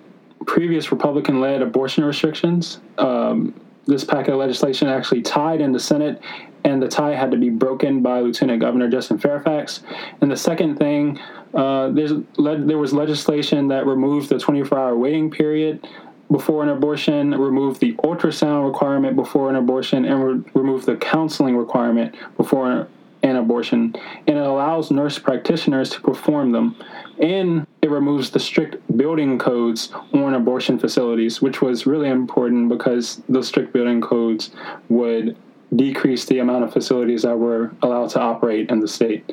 previous 0.46 0.92
Republican 0.92 1.42
led 1.42 1.62
abortion 1.62 2.04
restrictions. 2.04 2.80
Um, 2.98 3.60
this 3.86 4.04
packet 4.04 4.34
of 4.34 4.40
legislation 4.40 4.88
actually 4.88 5.22
tied 5.22 5.62
in 5.62 5.72
the 5.72 5.80
Senate, 5.80 6.22
and 6.64 6.82
the 6.82 6.88
tie 6.88 7.14
had 7.14 7.30
to 7.32 7.38
be 7.38 7.50
broken 7.50 8.02
by 8.02 8.22
Lieutenant 8.22 8.62
Governor 8.62 8.90
Justin 8.90 9.20
Fairfax. 9.20 9.84
And 10.22 10.32
the 10.32 10.38
second 10.38 10.78
thing, 10.78 11.20
uh, 11.54 11.90
there 11.90 12.78
was 12.78 12.94
legislation 12.94 13.68
that 13.68 13.86
removed 13.86 14.30
the 14.30 14.36
24-hour 14.36 14.98
waiting 14.98 15.30
period 15.30 15.88
before 16.32 16.64
an 16.64 16.70
abortion, 16.70 17.32
removed 17.32 17.80
the 17.80 17.94
ultrasound 17.98 18.66
requirement 18.66 19.16
before 19.16 19.50
an 19.50 19.56
abortion, 19.56 20.06
and 20.06 20.24
re- 20.24 20.52
removed 20.56 20.86
the 20.88 20.96
counseling 20.96 21.56
requirement 21.56 22.16
before 22.38 22.88
abortion. 23.46 23.96
And 24.28 24.38
it 24.38 24.46
allows 24.46 24.92
nurse 24.92 25.18
practitioners 25.20 25.90
to 25.92 26.02
perform 26.02 26.52
them. 26.52 26.76
And 27.20 27.66
it 27.82 27.90
removes 27.90 28.30
the 28.30 28.40
strict 28.40 28.76
building 28.98 29.38
codes 29.40 29.92
on 30.14 30.34
abortion 30.34 30.78
facilities, 30.80 31.42
which 31.42 31.62
was 31.62 31.86
really 31.86 32.10
important 32.10 32.70
because 32.70 33.22
those 33.30 33.48
strict 33.48 33.72
building 33.74 34.02
codes 34.02 34.52
would 34.90 35.38
decrease 35.76 36.26
the 36.26 36.40
amount 36.40 36.64
of 36.64 36.72
facilities 36.74 37.24
that 37.24 37.38
were 37.38 37.72
allowed 37.82 38.10
to 38.10 38.20
operate 38.20 38.70
in 38.70 38.80
the 38.80 38.88
state. 38.88 39.32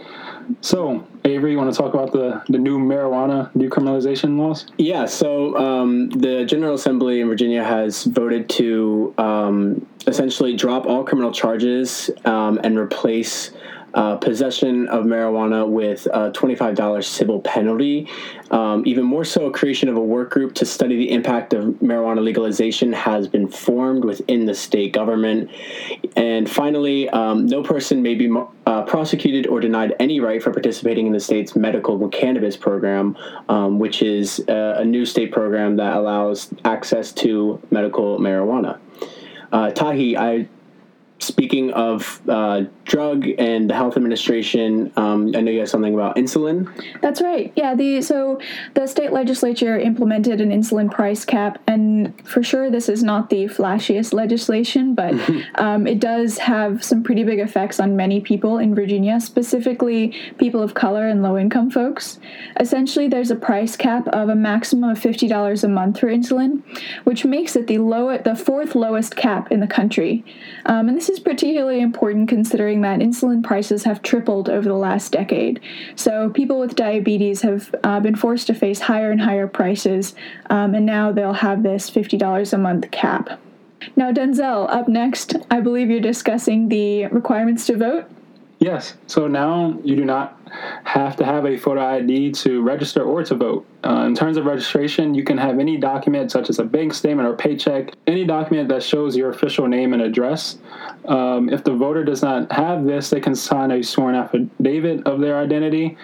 So, 0.61 1.07
Avery, 1.25 1.53
you 1.53 1.59
want 1.59 1.73
to 1.73 1.79
talk 1.81 1.95
about 1.95 2.13
the, 2.13 2.43
the 2.49 2.59
new 2.59 2.79
marijuana 2.79 3.53
decriminalization 3.53 4.39
laws? 4.39 4.67
Yeah, 4.79 5.07
so 5.07 5.57
um, 5.57 6.11
the 6.11 6.45
General 6.45 6.75
Assembly 6.75 7.21
in 7.21 7.29
Virginia 7.29 7.63
has 7.63 8.05
voted 8.05 8.49
to 8.51 9.15
um, 9.19 9.87
essentially 10.07 10.57
drop 10.57 10.87
all 10.87 11.05
criminal 11.05 11.33
charges 11.33 12.11
um, 12.25 12.59
and 12.65 12.79
replace 12.79 13.53
uh, 13.95 14.17
possession 14.17 14.89
of 14.89 15.05
marijuana 15.05 15.69
with 15.69 16.07
a 16.07 16.31
$25 16.31 17.05
civil 17.05 17.41
penalty. 17.41 18.09
Um, 18.51 18.83
even 18.87 19.05
more 19.05 19.25
so, 19.25 19.47
a 19.47 19.51
creation 19.51 19.89
of 19.89 19.97
a 19.97 20.01
work 20.01 20.31
group 20.31 20.55
to 20.55 20.67
study 20.67 20.97
the 20.97 21.11
impact 21.11 21.53
of 21.53 21.65
marijuana 21.77 22.23
legalization 22.23 22.93
has 22.93 23.29
been 23.29 23.49
formed 23.49 24.05
within 24.05 24.47
the 24.47 24.55
state 24.55 24.93
government. 24.93 25.51
And 26.17 26.49
finally, 26.49 27.09
um, 27.11 27.47
no 27.47 27.63
person 27.63 28.03
may 28.03 28.15
be 28.15 28.31
uh, 28.67 28.83
prosecuted 28.83 29.47
or 29.47 29.61
denied 29.61 29.95
any 29.99 30.21
right 30.21 30.43
for 30.43 30.53
participating 30.53 31.07
in 31.07 31.13
the 31.13 31.21
state's 31.21 31.57
medical 31.57 32.09
cannabis 32.09 32.57
program, 32.57 33.17
um, 33.49 33.79
which 33.79 34.03
is 34.03 34.45
a, 34.49 34.77
a 34.79 34.85
new 34.85 35.05
state 35.05 35.33
program 35.33 35.77
that 35.77 35.97
allows 35.97 36.53
access 36.65 37.13
to 37.13 37.61
medical 37.71 38.19
marijuana. 38.19 38.79
Uh, 39.53 39.71
Tahi, 39.71 40.17
I 40.17 40.49
speaking 41.23 41.73
of 41.73 42.21
uh, 42.29 42.63
drug 42.85 43.27
and 43.39 43.71
the 43.71 43.75
health 43.75 43.97
administration, 43.97 44.93
um, 44.97 45.33
I 45.35 45.41
know 45.41 45.51
you 45.51 45.61
have 45.61 45.69
something 45.69 45.95
about 45.95 46.17
insulin. 46.17 46.69
That's 47.01 47.23
right. 47.23 47.53
Yeah. 47.57 47.75
The 47.75 48.03
so 48.03 48.41
the 48.75 48.87
state 48.87 49.13
legislature 49.13 49.79
implemented 49.79 50.41
an 50.41 50.51
insulin 50.51 50.91
price 50.91 51.25
cap, 51.25 51.63
and 51.67 52.13
for 52.27 52.43
sure 52.43 52.71
this 52.71 52.89
is 52.89 53.03
not 53.03 53.31
the 53.31 53.45
flashiest 53.45 54.13
legislation, 54.13 54.95
but 54.95 55.15
um, 55.55 55.87
it 55.87 56.01
does 56.01 56.39
have 56.39 56.83
some 56.83 57.03
pretty 57.03 57.25
big 57.25 57.39
effects 57.39 57.79
on 57.79 57.97
many 57.97 58.21
people 58.21 58.59
in 58.59 58.75
Virginia, 58.75 59.21
specifically 59.21 60.15
people 60.39 60.63
of 60.63 60.75
color 60.75 61.07
and 61.07 61.23
low 61.23 61.39
income 61.39 61.71
folks. 61.71 62.19
Essentially, 62.59 63.09
there's 63.09 63.31
a 63.31 63.37
price 63.37 63.77
cap 63.77 64.09
of 64.09 64.29
a 64.29 64.35
maximum 64.35 64.91
of 64.91 64.99
fifty 64.99 65.29
dollars 65.29 65.63
a 65.63 65.69
month 65.69 66.01
for 66.01 66.09
insulin, 66.09 66.63
which 67.05 67.25
makes 67.25 67.55
it 67.55 67.67
the 67.69 67.79
low 67.79 68.17
the 68.19 68.35
fourth 68.35 68.75
lowest 68.75 69.15
cap 69.17 69.53
in 69.53 69.61
the 69.61 69.67
country, 69.67 70.25
um, 70.67 70.89
and 70.89 70.97
this 70.97 71.12
is 71.13 71.21
particularly 71.21 71.81
important 71.81 72.29
considering 72.29 72.81
that 72.81 73.01
insulin 73.01 73.45
prices 73.45 73.85
have 73.85 74.03
tripled 74.03 74.49
over 74.49 74.67
the 74.67 74.75
last 74.75 75.13
decade. 75.13 75.61
So 75.95 76.31
people 76.31 76.59
with 76.59 76.75
diabetes 76.75 77.43
have 77.43 77.75
uh, 77.85 78.01
been 78.01 78.17
forced 78.17 78.47
to 78.47 78.55
face 78.55 78.81
higher 78.81 79.11
and 79.11 79.21
higher 79.21 79.47
prices, 79.47 80.15
um, 80.49 80.75
and 80.75 80.87
now 80.87 81.13
they'll 81.13 81.35
have 81.35 81.63
this 81.63 81.91
$50 81.91 82.53
a 82.53 82.59
month 82.59 82.91
cap. 82.91 83.39
Now, 83.95 84.13
Denzel, 84.13 84.71
up 84.71 84.89
next, 84.89 85.37
I 85.51 85.61
believe 85.61 85.91
you're 85.91 86.01
discussing 86.01 86.69
the 86.69 87.07
requirements 87.07 87.67
to 87.67 87.77
vote. 87.77 88.09
Yes. 88.63 88.95
So 89.09 89.27
now 89.27 89.77
you 89.83 89.97
do 89.97 90.05
not 90.05 90.39
have 90.85 91.17
to 91.17 91.25
have 91.25 91.47
a 91.47 91.57
photo 91.57 91.85
ID 91.85 92.31
to 92.31 92.63
register 92.63 93.03
or 93.03 93.25
to 93.25 93.35
vote. 93.35 93.67
Uh, 93.85 94.05
in 94.07 94.15
terms 94.15 94.37
of 94.37 94.45
registration, 94.45 95.17
you 95.17 95.25
can 95.25 95.37
have 95.37 95.59
any 95.59 95.77
document, 95.77 96.31
such 96.31 96.49
as 96.49 96.61
a 96.61 96.65
bank 96.65 96.95
statement 96.95 97.29
or 97.29 97.35
paycheck, 97.35 97.93
any 98.07 98.25
document 98.25 98.69
that 98.69 98.81
shows 98.81 99.17
your 99.17 99.31
official 99.31 99.67
name 99.67 99.93
and 99.95 100.01
address. 100.01 100.59
Um, 101.07 101.49
if 101.49 101.65
the 101.65 101.75
voter 101.75 102.05
does 102.05 102.23
not 102.23 102.53
have 102.53 102.85
this, 102.85 103.11
they 103.11 103.19
can 103.19 103.35
sign 103.35 103.73
a 103.73 103.83
sworn 103.83 104.15
affidavit 104.15 105.09
of 105.09 105.19
their 105.19 105.39
identity. 105.39 105.99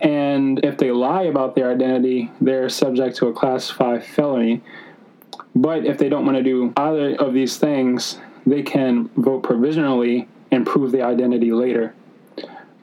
And 0.00 0.64
if 0.64 0.78
they 0.78 0.92
lie 0.92 1.24
about 1.24 1.54
their 1.54 1.70
identity, 1.70 2.30
they're 2.40 2.70
subject 2.70 3.16
to 3.18 3.26
a 3.26 3.34
class 3.34 3.68
5 3.68 4.02
felony. 4.02 4.62
But 5.54 5.84
if 5.84 5.98
they 5.98 6.08
don't 6.08 6.24
want 6.24 6.38
to 6.38 6.42
do 6.42 6.72
either 6.74 7.16
of 7.16 7.34
these 7.34 7.58
things, 7.58 8.18
they 8.46 8.62
can 8.62 9.10
vote 9.18 9.42
provisionally 9.42 10.26
and 10.52 10.66
prove 10.66 10.92
the 10.92 11.02
identity 11.02 11.50
later. 11.50 11.94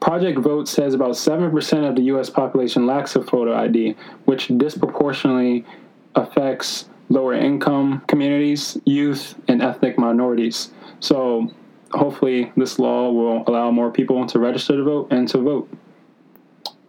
Project 0.00 0.38
Vote 0.38 0.68
says 0.68 0.94
about 0.94 1.12
7% 1.12 1.88
of 1.88 1.94
the 1.94 2.02
US 2.02 2.28
population 2.30 2.86
lacks 2.86 3.16
a 3.16 3.22
photo 3.22 3.54
ID, 3.54 3.96
which 4.24 4.48
disproportionately 4.48 5.64
affects 6.14 6.88
lower 7.10 7.34
income 7.34 8.02
communities, 8.08 8.78
youth, 8.84 9.34
and 9.48 9.62
ethnic 9.62 9.98
minorities. 9.98 10.70
So 11.00 11.52
hopefully, 11.92 12.52
this 12.56 12.78
law 12.78 13.10
will 13.10 13.44
allow 13.46 13.70
more 13.70 13.90
people 13.90 14.26
to 14.26 14.38
register 14.38 14.76
to 14.76 14.84
vote 14.84 15.08
and 15.10 15.28
to 15.28 15.38
vote. 15.38 15.70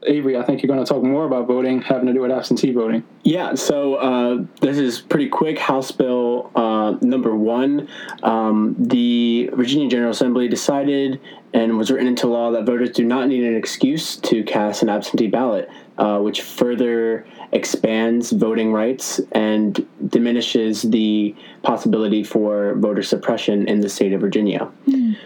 Avery, 0.04 0.36
I 0.36 0.44
think 0.44 0.64
you're 0.64 0.74
going 0.74 0.84
to 0.84 0.90
talk 0.92 1.04
more 1.04 1.26
about 1.26 1.48
voting 1.48 1.82
having 1.82 2.08
to 2.08 2.14
do 2.14 2.22
with 2.22 2.32
absentee 2.32 2.72
voting. 2.72 3.04
Yeah, 3.24 3.54
so 3.54 3.96
uh, 3.96 4.44
this 4.60 4.78
is 4.80 5.00
pretty 5.00 5.30
quick. 5.30 5.60
House 5.60 5.92
Bill 5.92 6.50
uh, 6.56 6.60
number 7.02 7.36
one. 7.36 7.88
Um, 8.24 8.76
the 8.78 9.50
Virginia 9.54 9.90
General 9.90 10.12
Assembly 10.12 10.48
decided 10.48 11.20
and 11.54 11.78
was 11.78 11.92
written 11.92 12.08
into 12.08 12.28
law 12.28 12.52
that 12.52 12.66
voters 12.66 12.92
do 12.92 13.04
not 13.04 13.28
need 13.28 13.44
an 13.44 13.56
excuse 13.56 14.16
to 14.18 14.44
cast 14.44 14.84
an 14.84 14.90
absentee 14.90 15.28
ballot, 15.28 15.70
uh, 15.98 16.20
which 16.20 16.42
further 16.42 17.26
expands 17.52 18.32
voting 18.32 18.72
rights 18.72 19.20
and 19.34 19.86
diminishes 20.08 20.84
the 20.84 21.36
possibility 21.64 22.24
for 22.24 22.76
voter 22.76 23.04
suppression 23.04 23.68
in 23.68 23.82
the 23.82 23.90
state 23.90 24.14
of 24.14 24.22
Virginia. 24.22 24.72
Mm. 24.88 25.18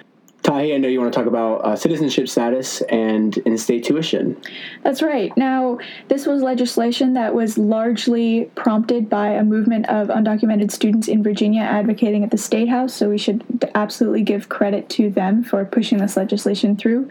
Tahi, 0.45 0.75
I 0.75 0.77
know 0.77 0.87
you 0.87 1.01
want 1.01 1.11
to 1.11 1.19
talk 1.19 1.25
about 1.25 1.65
uh, 1.65 1.75
citizenship 1.75 2.29
status 2.29 2.81
and 2.81 3.35
in 3.39 3.57
state 3.57 3.83
tuition. 3.83 4.39
That's 4.83 5.01
right. 5.01 5.35
Now, 5.35 5.79
this 6.07 6.27
was 6.27 6.43
legislation 6.43 7.13
that 7.13 7.33
was 7.33 7.57
largely 7.57 8.51
prompted 8.53 9.09
by 9.09 9.29
a 9.29 9.43
movement 9.43 9.89
of 9.89 10.09
undocumented 10.09 10.69
students 10.69 11.07
in 11.07 11.23
Virginia 11.23 11.61
advocating 11.61 12.23
at 12.23 12.29
the 12.29 12.37
State 12.37 12.69
House, 12.69 12.93
so 12.93 13.09
we 13.09 13.17
should 13.17 13.43
absolutely 13.73 14.21
give 14.21 14.47
credit 14.47 14.87
to 14.89 15.09
them 15.09 15.43
for 15.43 15.65
pushing 15.65 15.97
this 15.97 16.15
legislation 16.15 16.77
through. 16.77 17.09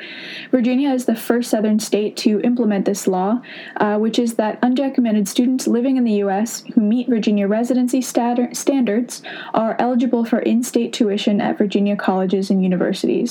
Virginia 0.53 0.93
is 0.93 1.07
the 1.07 1.17
first 1.17 1.51
southern 1.51 1.81
state 1.81 2.17
to 2.19 2.41
implement 2.43 2.85
this 2.85 3.09
law, 3.09 3.43
uh, 3.79 3.99
which 3.99 4.17
is 4.17 4.35
that 4.35 4.61
undocumented 4.61 5.27
students 5.27 5.67
living 5.67 5.97
in 5.97 6.05
the 6.05 6.19
U.S. 6.23 6.63
who 6.75 6.81
meet 6.81 7.09
Virginia 7.09 7.49
residency 7.49 8.01
standards 8.01 9.23
are 9.55 9.75
eligible 9.81 10.25
for 10.25 10.39
in 10.39 10.63
state 10.63 10.93
tuition 10.93 11.41
at 11.41 11.59
Virginia 11.59 11.97
colleges 11.97 12.49
and 12.49 12.63
universities. 12.63 13.24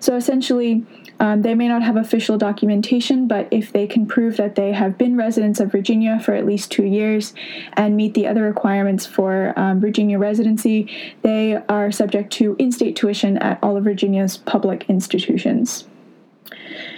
So 0.00 0.16
essentially, 0.16 0.84
um, 1.20 1.42
they 1.42 1.54
may 1.54 1.68
not 1.68 1.82
have 1.82 1.96
official 1.96 2.36
documentation, 2.36 3.28
but 3.28 3.48
if 3.50 3.72
they 3.72 3.86
can 3.86 4.06
prove 4.06 4.36
that 4.36 4.56
they 4.56 4.72
have 4.72 4.98
been 4.98 5.16
residents 5.16 5.60
of 5.60 5.70
Virginia 5.70 6.18
for 6.18 6.34
at 6.34 6.44
least 6.44 6.70
two 6.70 6.84
years 6.84 7.34
and 7.74 7.96
meet 7.96 8.14
the 8.14 8.26
other 8.26 8.42
requirements 8.42 9.06
for 9.06 9.58
um, 9.58 9.80
Virginia 9.80 10.18
residency, 10.18 10.90
they 11.22 11.56
are 11.68 11.92
subject 11.92 12.32
to 12.34 12.56
in 12.58 12.72
state 12.72 12.96
tuition 12.96 13.38
at 13.38 13.58
all 13.62 13.76
of 13.76 13.84
Virginia's 13.84 14.36
public 14.36 14.84
institutions. 14.88 15.86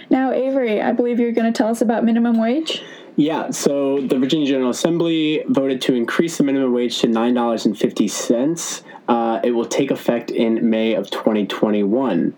Now, 0.09 0.31
Avery, 0.31 0.81
I 0.81 0.93
believe 0.93 1.19
you're 1.19 1.31
going 1.31 1.51
to 1.51 1.57
tell 1.57 1.69
us 1.69 1.81
about 1.81 2.03
minimum 2.03 2.39
wage. 2.39 2.81
Yeah, 3.17 3.49
so 3.51 3.99
the 4.01 4.17
Virginia 4.17 4.47
General 4.47 4.69
Assembly 4.69 5.43
voted 5.47 5.81
to 5.81 5.95
increase 5.95 6.37
the 6.37 6.43
minimum 6.43 6.73
wage 6.73 6.99
to 6.99 7.07
$9.50 7.07 8.83
uh, 9.07 9.39
it 9.43 9.51
will 9.51 9.65
take 9.65 9.91
effect 9.91 10.31
in 10.31 10.69
May 10.69 10.93
of 10.93 11.09
2021 11.09 12.33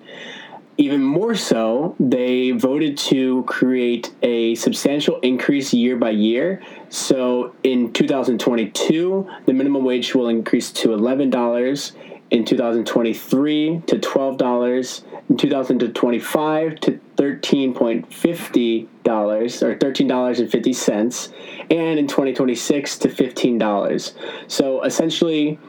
even 0.80 1.04
more 1.04 1.36
so, 1.36 1.94
they 2.00 2.52
voted 2.52 2.98
to 2.98 3.44
create 3.44 4.14
a 4.24 4.56
substantial 4.56 5.20
increase 5.20 5.74
year 5.74 5.98
by 5.98 6.12
year. 6.12 6.64
So 6.88 7.54
in 7.64 7.92
2022, 7.92 9.30
the 9.46 9.52
minimum 9.54 9.84
wage 9.84 10.16
will 10.16 10.30
increase 10.30 10.72
to 10.72 10.88
$11. 10.88 11.92
In 12.32 12.46
2023 12.46 13.82
to 13.88 13.98
$12. 13.98 15.04
In 15.30 15.38
2025 15.38 16.80
to 16.80 17.00
$13.50 17.18 18.88
or 19.62 19.76
$13.50. 19.76 21.34
And 21.72 22.00
in 22.00 22.08
2026 22.08 22.98
to 23.00 23.10
$15. 23.10 24.14
So 24.48 24.84
essentially, 24.84 25.60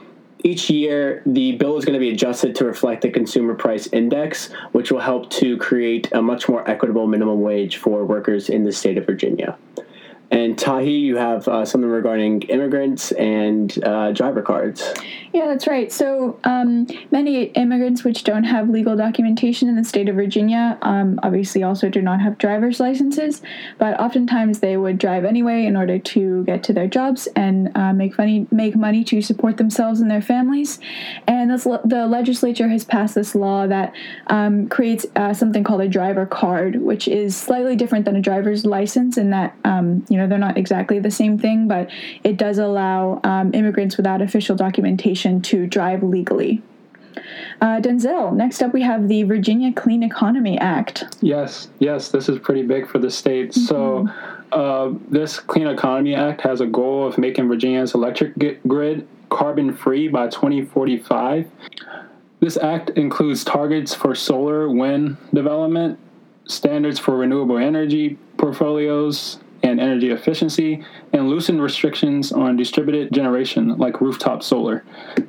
each 0.44 0.70
year 0.70 1.22
the 1.26 1.52
bill 1.52 1.76
is 1.76 1.84
going 1.84 1.94
to 1.94 2.00
be 2.00 2.10
adjusted 2.10 2.54
to 2.56 2.64
reflect 2.64 3.02
the 3.02 3.10
consumer 3.10 3.54
price 3.54 3.86
index, 3.88 4.50
which 4.72 4.90
will 4.90 5.00
help 5.00 5.30
to 5.30 5.56
create 5.58 6.10
a 6.12 6.22
much 6.22 6.48
more 6.48 6.68
equitable 6.68 7.06
minimum 7.06 7.40
wage 7.40 7.76
for 7.76 8.04
workers 8.04 8.48
in 8.48 8.64
the 8.64 8.72
state 8.72 8.98
of 8.98 9.06
Virginia. 9.06 9.56
And 10.30 10.56
Tahi, 10.56 10.90
you 10.90 11.16
have 11.16 11.48
uh, 11.48 11.64
something 11.64 11.90
regarding 11.90 12.42
immigrants 12.42 13.10
and 13.12 13.82
uh, 13.84 14.12
driver 14.12 14.42
cards. 14.42 14.94
Yeah, 15.32 15.46
that's 15.46 15.66
right. 15.66 15.92
So 15.92 16.38
um, 16.44 16.86
many 17.10 17.44
immigrants 17.44 18.04
which 18.04 18.24
don't 18.24 18.44
have 18.44 18.68
legal 18.68 18.96
documentation 18.96 19.68
in 19.68 19.76
the 19.76 19.84
state 19.84 20.08
of 20.08 20.16
Virginia 20.16 20.78
um, 20.82 21.18
obviously 21.22 21.62
also 21.62 21.88
do 21.88 22.02
not 22.02 22.20
have 22.20 22.38
driver's 22.38 22.80
licenses, 22.80 23.42
but 23.78 23.98
oftentimes 24.00 24.60
they 24.60 24.76
would 24.76 24.98
drive 24.98 25.24
anyway 25.24 25.64
in 25.66 25.76
order 25.76 25.98
to 25.98 26.44
get 26.44 26.62
to 26.64 26.72
their 26.72 26.88
jobs 26.88 27.28
and 27.36 27.76
uh, 27.76 27.92
make 27.92 28.16
money 28.18 28.46
make 28.50 28.76
money 28.76 29.04
to 29.04 29.20
support 29.22 29.56
themselves 29.56 30.00
and 30.00 30.10
their 30.10 30.22
families. 30.22 30.80
And 31.26 31.50
this, 31.50 31.64
the 31.64 32.06
legislature 32.08 32.68
has 32.68 32.84
passed 32.84 33.14
this 33.14 33.34
law 33.34 33.66
that 33.66 33.94
um, 34.28 34.68
creates 34.68 35.06
uh, 35.16 35.32
something 35.32 35.64
called 35.64 35.80
a 35.80 35.88
driver 35.88 36.26
card, 36.26 36.76
which 36.76 37.06
is 37.08 37.36
slightly 37.36 37.76
different 37.76 38.04
than 38.04 38.16
a 38.16 38.20
driver's 38.20 38.64
license 38.64 39.16
in 39.16 39.30
that 39.30 39.56
um, 39.64 40.04
you 40.08 40.16
know 40.16 40.19
they're 40.26 40.38
not 40.38 40.56
exactly 40.56 40.98
the 40.98 41.10
same 41.10 41.38
thing, 41.38 41.68
but 41.68 41.90
it 42.24 42.36
does 42.36 42.58
allow 42.58 43.20
um, 43.24 43.54
immigrants 43.54 43.96
without 43.96 44.22
official 44.22 44.56
documentation 44.56 45.40
to 45.42 45.66
drive 45.66 46.02
legally. 46.02 46.62
Uh, 47.60 47.80
Denzel, 47.80 48.34
next 48.34 48.62
up 48.62 48.72
we 48.72 48.82
have 48.82 49.08
the 49.08 49.24
Virginia 49.24 49.72
Clean 49.72 50.02
Economy 50.02 50.58
Act. 50.58 51.04
Yes, 51.20 51.68
yes, 51.78 52.08
this 52.08 52.28
is 52.28 52.38
pretty 52.38 52.62
big 52.62 52.88
for 52.88 52.98
the 52.98 53.10
state. 53.10 53.50
Mm-hmm. 53.50 53.60
So, 53.66 54.08
uh, 54.52 54.94
this 55.08 55.38
Clean 55.38 55.66
Economy 55.66 56.14
Act 56.14 56.40
has 56.40 56.60
a 56.60 56.66
goal 56.66 57.06
of 57.06 57.18
making 57.18 57.48
Virginia's 57.48 57.94
electric 57.94 58.34
grid 58.66 59.06
carbon 59.28 59.72
free 59.74 60.08
by 60.08 60.28
2045. 60.28 61.48
This 62.40 62.56
act 62.56 62.90
includes 62.90 63.44
targets 63.44 63.94
for 63.94 64.14
solar, 64.14 64.68
wind 64.68 65.18
development, 65.32 65.98
standards 66.46 66.98
for 66.98 67.16
renewable 67.16 67.58
energy 67.58 68.18
portfolios, 68.38 69.38
and 69.62 69.80
energy 69.80 70.10
efficiency, 70.10 70.84
and 71.12 71.28
loosen 71.28 71.60
restrictions 71.60 72.32
on 72.32 72.56
distributed 72.56 73.12
generation 73.12 73.76
like 73.78 74.00
rooftop 74.00 74.42
solar. 74.42 74.84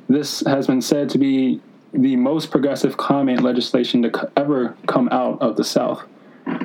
This 0.08 0.40
has 0.46 0.66
been 0.66 0.82
said 0.82 1.10
to 1.10 1.18
be 1.18 1.60
the 1.92 2.16
most 2.16 2.50
progressive 2.50 2.96
climate 2.96 3.42
legislation 3.42 4.02
to 4.02 4.32
ever 4.36 4.76
come 4.86 5.08
out 5.10 5.40
of 5.42 5.56
the 5.56 5.64
South. 5.64 6.02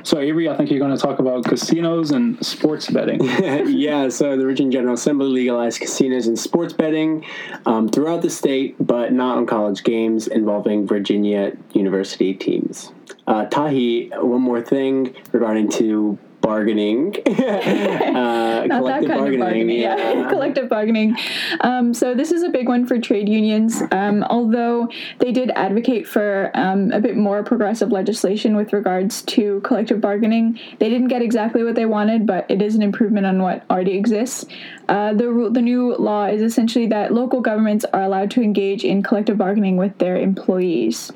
So, 0.02 0.18
Avery, 0.18 0.48
I 0.48 0.56
think 0.56 0.70
you're 0.70 0.80
going 0.80 0.96
to 0.96 1.00
talk 1.00 1.18
about 1.18 1.44
casinos 1.44 2.10
and 2.10 2.44
sports 2.44 2.90
betting. 2.90 3.22
yeah, 3.68 4.08
so 4.08 4.36
the 4.36 4.42
Virginia 4.42 4.78
General 4.78 4.94
Assembly 4.94 5.28
legalized 5.28 5.80
casinos 5.80 6.26
and 6.26 6.38
sports 6.38 6.72
betting 6.72 7.24
um, 7.64 7.88
throughout 7.88 8.22
the 8.22 8.30
state, 8.30 8.74
but 8.80 9.12
not 9.12 9.38
on 9.38 9.46
college 9.46 9.84
games 9.84 10.26
involving 10.26 10.86
Virginia 10.86 11.52
University 11.74 12.34
teams. 12.34 12.92
Uh, 13.26 13.44
Tahi, 13.46 14.10
one 14.16 14.40
more 14.40 14.62
thing 14.62 15.14
regarding 15.32 15.68
to 15.72 16.18
bargaining. 16.48 17.14
uh, 17.26 18.64
Not 18.66 18.84
that 18.84 19.00
kind 19.00 19.08
bargaining, 19.08 19.34
of 19.34 19.40
bargaining. 19.40 19.80
Yeah, 19.80 19.96
yeah. 19.96 20.28
collective 20.30 20.68
bargaining. 20.70 21.14
Um, 21.60 21.92
so 21.92 22.14
this 22.14 22.32
is 22.32 22.42
a 22.42 22.48
big 22.48 22.68
one 22.68 22.86
for 22.86 22.98
trade 22.98 23.28
unions. 23.28 23.82
Um, 23.92 24.24
although 24.24 24.88
they 25.18 25.30
did 25.30 25.50
advocate 25.50 26.06
for 26.06 26.50
um, 26.54 26.90
a 26.92 27.00
bit 27.00 27.18
more 27.18 27.44
progressive 27.44 27.92
legislation 27.92 28.56
with 28.56 28.72
regards 28.72 29.20
to 29.34 29.60
collective 29.60 30.00
bargaining, 30.00 30.58
they 30.78 30.88
didn't 30.88 31.08
get 31.08 31.20
exactly 31.20 31.62
what 31.62 31.74
they 31.74 31.86
wanted, 31.86 32.26
but 32.26 32.50
it 32.50 32.62
is 32.62 32.74
an 32.74 32.80
improvement 32.80 33.26
on 33.26 33.42
what 33.42 33.64
already 33.70 33.92
exists. 33.92 34.46
Uh, 34.88 35.12
the 35.12 35.50
the 35.52 35.60
new 35.60 35.94
law 35.96 36.24
is 36.24 36.40
essentially 36.40 36.86
that 36.86 37.12
local 37.12 37.42
governments 37.42 37.84
are 37.92 38.02
allowed 38.02 38.30
to 38.30 38.40
engage 38.40 38.84
in 38.84 39.02
collective 39.02 39.36
bargaining 39.36 39.76
with 39.76 39.98
their 39.98 40.16
employees. 40.16 41.12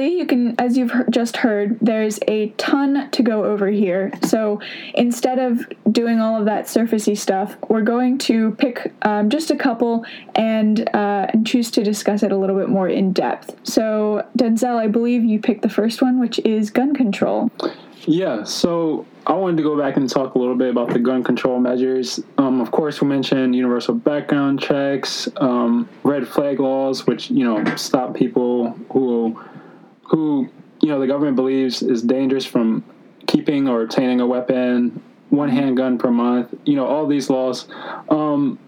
You 0.00 0.26
can, 0.26 0.54
as 0.58 0.76
you've 0.76 0.92
just 1.10 1.36
heard, 1.36 1.78
there's 1.80 2.18
a 2.28 2.48
ton 2.50 3.10
to 3.10 3.22
go 3.22 3.44
over 3.44 3.68
here. 3.68 4.12
So 4.24 4.60
instead 4.94 5.38
of 5.38 5.66
doing 5.90 6.20
all 6.20 6.38
of 6.38 6.46
that 6.46 6.66
surfacey 6.66 7.16
stuff, 7.16 7.56
we're 7.68 7.82
going 7.82 8.18
to 8.18 8.52
pick 8.52 8.92
um, 9.02 9.30
just 9.30 9.50
a 9.50 9.56
couple 9.56 10.04
and 10.34 10.88
uh, 10.94 11.26
and 11.32 11.46
choose 11.46 11.70
to 11.72 11.82
discuss 11.82 12.22
it 12.22 12.32
a 12.32 12.36
little 12.36 12.56
bit 12.56 12.68
more 12.68 12.88
in 12.88 13.12
depth. 13.12 13.54
So 13.64 14.26
Denzel, 14.36 14.76
I 14.76 14.88
believe 14.88 15.24
you 15.24 15.40
picked 15.40 15.62
the 15.62 15.68
first 15.68 16.02
one, 16.02 16.20
which 16.20 16.38
is 16.40 16.70
gun 16.70 16.94
control. 16.94 17.50
Yeah. 18.06 18.44
So 18.44 19.06
I 19.26 19.34
wanted 19.34 19.58
to 19.58 19.62
go 19.62 19.78
back 19.78 19.96
and 19.96 20.08
talk 20.08 20.34
a 20.34 20.38
little 20.38 20.56
bit 20.56 20.70
about 20.70 20.92
the 20.92 20.98
gun 20.98 21.22
control 21.22 21.60
measures. 21.60 22.20
Um, 22.38 22.60
of 22.60 22.70
course, 22.70 23.00
we 23.00 23.06
mentioned 23.06 23.54
universal 23.54 23.94
background 23.94 24.60
checks, 24.60 25.28
um, 25.36 25.88
red 26.02 26.26
flag 26.26 26.58
laws, 26.58 27.06
which 27.06 27.30
you 27.30 27.44
know 27.44 27.64
stop 27.76 28.14
people 28.14 28.70
who 28.90 29.40
who 30.12 30.48
you 30.80 30.88
know 30.88 31.00
the 31.00 31.06
government 31.06 31.36
believes 31.36 31.82
is 31.82 32.02
dangerous 32.02 32.44
from 32.44 32.84
keeping 33.26 33.68
or 33.68 33.82
obtaining 33.82 34.20
a 34.20 34.26
weapon, 34.26 35.02
one 35.30 35.48
handgun 35.48 35.98
per 35.98 36.10
month. 36.10 36.54
You 36.64 36.76
know 36.76 36.86
all 36.86 37.06
these 37.06 37.28
laws. 37.30 37.66
Um, 38.08 38.58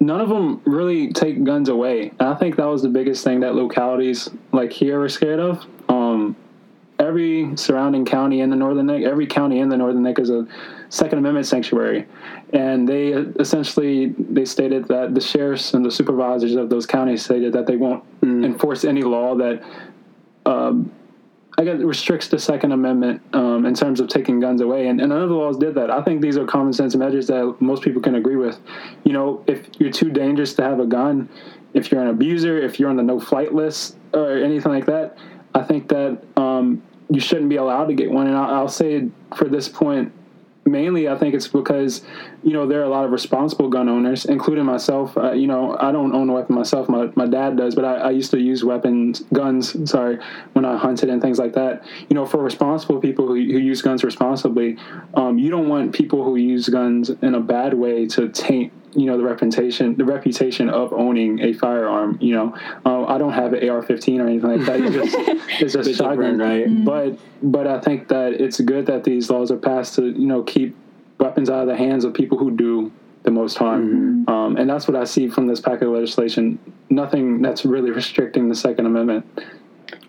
none 0.00 0.20
of 0.20 0.28
them 0.28 0.62
really 0.64 1.12
take 1.12 1.42
guns 1.44 1.68
away. 1.68 2.12
And 2.20 2.28
I 2.28 2.34
think 2.34 2.56
that 2.56 2.66
was 2.66 2.82
the 2.82 2.88
biggest 2.88 3.24
thing 3.24 3.40
that 3.40 3.54
localities 3.54 4.30
like 4.52 4.72
here 4.72 5.00
were 5.00 5.08
scared 5.08 5.40
of. 5.40 5.66
Um, 5.88 6.36
every 6.98 7.56
surrounding 7.56 8.04
county 8.04 8.40
in 8.40 8.50
the 8.50 8.56
northern 8.56 8.86
neck, 8.86 9.02
every 9.02 9.26
county 9.26 9.58
in 9.58 9.68
the 9.68 9.76
northern 9.76 10.02
neck 10.02 10.18
is 10.18 10.30
a 10.30 10.46
Second 10.90 11.18
Amendment 11.18 11.46
sanctuary, 11.46 12.06
and 12.52 12.88
they 12.88 13.08
essentially 13.08 14.14
they 14.18 14.44
stated 14.44 14.88
that 14.88 15.14
the 15.14 15.20
sheriffs 15.20 15.74
and 15.74 15.84
the 15.84 15.90
supervisors 15.90 16.54
of 16.54 16.70
those 16.70 16.86
counties 16.86 17.24
stated 17.24 17.52
that 17.52 17.66
they 17.66 17.76
won't 17.76 18.02
mm. 18.22 18.44
enforce 18.44 18.84
any 18.84 19.02
law 19.02 19.34
that 19.34 19.62
um, 20.48 20.90
I 21.58 21.64
guess 21.64 21.80
restricts 21.80 22.28
the 22.28 22.38
Second 22.38 22.70
Amendment 22.72 23.20
um, 23.32 23.66
in 23.66 23.74
terms 23.74 23.98
of 24.00 24.08
taking 24.08 24.38
guns 24.38 24.60
away, 24.60 24.86
and, 24.86 25.00
and 25.00 25.08
none 25.10 25.22
of 25.22 25.28
the 25.28 25.34
laws 25.34 25.58
did 25.58 25.74
that. 25.74 25.90
I 25.90 26.02
think 26.02 26.20
these 26.22 26.36
are 26.38 26.46
common 26.46 26.72
sense 26.72 26.94
measures 26.94 27.26
that 27.26 27.56
most 27.60 27.82
people 27.82 28.00
can 28.00 28.14
agree 28.14 28.36
with. 28.36 28.60
You 29.04 29.12
know, 29.12 29.44
if 29.48 29.68
you're 29.78 29.90
too 29.90 30.10
dangerous 30.10 30.54
to 30.54 30.62
have 30.62 30.78
a 30.78 30.86
gun, 30.86 31.28
if 31.74 31.90
you're 31.90 32.00
an 32.00 32.08
abuser, 32.08 32.58
if 32.58 32.78
you're 32.78 32.88
on 32.88 32.96
the 32.96 33.02
no-flight 33.02 33.52
list 33.54 33.96
or 34.14 34.38
anything 34.38 34.70
like 34.70 34.86
that, 34.86 35.18
I 35.54 35.64
think 35.64 35.88
that 35.88 36.22
um, 36.36 36.80
you 37.10 37.20
shouldn't 37.20 37.48
be 37.48 37.56
allowed 37.56 37.86
to 37.86 37.94
get 37.94 38.10
one. 38.10 38.28
And 38.28 38.36
I'll, 38.36 38.54
I'll 38.54 38.68
say 38.68 39.08
for 39.36 39.48
this 39.48 39.68
point, 39.68 40.12
mainly 40.64 41.08
I 41.08 41.16
think 41.18 41.34
it's 41.34 41.48
because 41.48 42.02
you 42.42 42.52
know 42.52 42.66
there 42.66 42.80
are 42.80 42.84
a 42.84 42.88
lot 42.88 43.04
of 43.04 43.10
responsible 43.10 43.68
gun 43.68 43.88
owners, 43.88 44.24
including 44.24 44.64
myself. 44.64 45.16
Uh, 45.16 45.32
you 45.32 45.46
know, 45.46 45.76
I 45.78 45.90
don't 45.92 46.14
own 46.14 46.28
a 46.28 46.32
weapon 46.32 46.54
myself. 46.54 46.88
My 46.88 47.10
my 47.16 47.26
dad 47.26 47.56
does, 47.56 47.74
but 47.74 47.84
I, 47.84 47.94
I, 47.96 48.10
used 48.10 48.30
to 48.30 48.38
use 48.38 48.64
weapons, 48.64 49.20
guns. 49.32 49.90
Sorry, 49.90 50.18
when 50.52 50.64
I 50.64 50.76
hunted 50.76 51.10
and 51.10 51.20
things 51.20 51.38
like 51.38 51.54
that. 51.54 51.84
You 52.08 52.14
know, 52.14 52.26
for 52.26 52.42
responsible 52.42 53.00
people 53.00 53.26
who, 53.26 53.34
who 53.34 53.58
use 53.58 53.82
guns 53.82 54.04
responsibly, 54.04 54.76
um, 55.14 55.38
you 55.38 55.50
don't 55.50 55.68
want 55.68 55.94
people 55.94 56.24
who 56.24 56.36
use 56.36 56.68
guns 56.68 57.10
in 57.10 57.34
a 57.34 57.40
bad 57.40 57.74
way 57.74 58.06
to 58.08 58.28
taint 58.28 58.72
you 58.94 59.04
know 59.04 59.18
the 59.18 59.24
reputation 59.24 59.94
the 59.96 60.04
reputation 60.04 60.70
of 60.70 60.92
owning 60.94 61.40
a 61.40 61.52
firearm 61.52 62.16
you 62.22 62.34
know 62.34 62.54
uh, 62.86 63.04
i 63.04 63.18
don't 63.18 63.34
have 63.34 63.52
an 63.52 63.68
ar-15 63.68 64.18
or 64.18 64.26
anything 64.26 64.50
like 64.50 64.64
that 64.64 64.80
it's 64.80 64.94
just 64.94 65.16
it's 65.62 65.72
just 65.74 65.98
shotgun 65.98 66.38
right 66.38 66.66
mm-hmm. 66.66 66.84
but 66.84 67.18
but 67.42 67.66
i 67.66 67.78
think 67.80 68.08
that 68.08 68.32
it's 68.32 68.58
good 68.60 68.86
that 68.86 69.04
these 69.04 69.28
laws 69.28 69.50
are 69.50 69.58
passed 69.58 69.96
to 69.96 70.06
you 70.06 70.26
know 70.26 70.42
keep 70.42 70.74
weapons 71.18 71.50
out 71.50 71.62
of 71.62 71.68
the 71.68 71.76
hands 71.76 72.04
of 72.04 72.14
people 72.14 72.38
who 72.38 72.50
do 72.50 72.92
the 73.24 73.30
most 73.30 73.56
harm. 73.58 74.24
Mm-hmm. 74.24 74.30
um, 74.30 74.56
and 74.56 74.70
that's 74.70 74.86
what 74.86 74.96
i 74.96 75.04
see 75.04 75.28
from 75.28 75.46
this 75.46 75.60
packet 75.60 75.86
of 75.86 75.94
legislation. 75.94 76.58
Nothing 76.88 77.42
that's 77.42 77.64
really 77.64 77.90
restricting 77.90 78.48
the 78.48 78.54
second 78.54 78.86
amendment. 78.86 79.26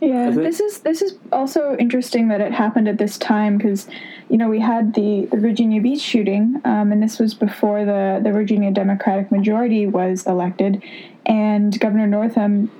Yeah, 0.01 0.31
this 0.31 0.61
is 0.61 0.79
this 0.79 1.01
is 1.01 1.15
also 1.31 1.75
interesting 1.77 2.29
that 2.29 2.39
it 2.39 2.53
happened 2.53 2.87
at 2.87 2.97
this 2.97 3.17
time 3.17 3.57
because, 3.57 3.87
you 4.29 4.37
know, 4.37 4.47
we 4.47 4.59
had 4.59 4.93
the, 4.93 5.27
the 5.29 5.37
Virginia 5.37 5.81
Beach 5.81 6.01
shooting, 6.01 6.61
um, 6.63 6.93
and 6.93 7.03
this 7.03 7.19
was 7.19 7.33
before 7.33 7.83
the 7.83 8.21
the 8.23 8.31
Virginia 8.31 8.71
Democratic 8.71 9.29
majority 9.31 9.87
was 9.87 10.25
elected, 10.25 10.81
and 11.25 11.77
Governor 11.79 12.07
Northam 12.07 12.71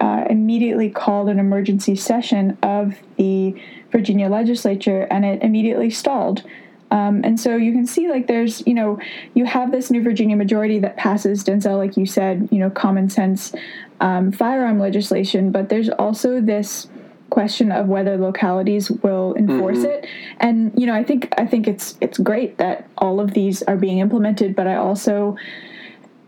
uh, 0.00 0.24
immediately 0.30 0.88
called 0.88 1.28
an 1.28 1.40
emergency 1.40 1.96
session 1.96 2.56
of 2.62 2.94
the 3.16 3.60
Virginia 3.90 4.28
legislature, 4.28 5.02
and 5.10 5.24
it 5.24 5.42
immediately 5.42 5.90
stalled. 5.90 6.44
Um, 6.90 7.22
and 7.24 7.38
so 7.38 7.56
you 7.56 7.72
can 7.72 7.86
see, 7.86 8.08
like, 8.08 8.26
there's, 8.26 8.66
you 8.66 8.74
know, 8.74 8.98
you 9.34 9.44
have 9.44 9.70
this 9.70 9.90
new 9.90 10.02
Virginia 10.02 10.36
majority 10.36 10.78
that 10.80 10.96
passes 10.96 11.44
Denzel, 11.44 11.76
like 11.76 11.96
you 11.96 12.06
said, 12.06 12.48
you 12.50 12.58
know, 12.58 12.70
common 12.70 13.10
sense 13.10 13.52
um, 14.00 14.32
firearm 14.32 14.78
legislation, 14.78 15.50
but 15.50 15.68
there's 15.68 15.88
also 15.90 16.40
this 16.40 16.88
question 17.30 17.70
of 17.70 17.88
whether 17.88 18.16
localities 18.16 18.90
will 18.90 19.34
enforce 19.34 19.78
Mm-hmm. 19.78 20.04
it. 20.04 20.06
And 20.40 20.72
you 20.76 20.86
know, 20.86 20.94
I 20.94 21.04
think 21.04 21.28
I 21.36 21.44
think 21.46 21.68
it's 21.68 21.98
it's 22.00 22.16
great 22.16 22.56
that 22.56 22.88
all 22.96 23.20
of 23.20 23.34
these 23.34 23.62
are 23.64 23.76
being 23.76 23.98
implemented, 23.98 24.56
but 24.56 24.66
I 24.66 24.76
also 24.76 25.36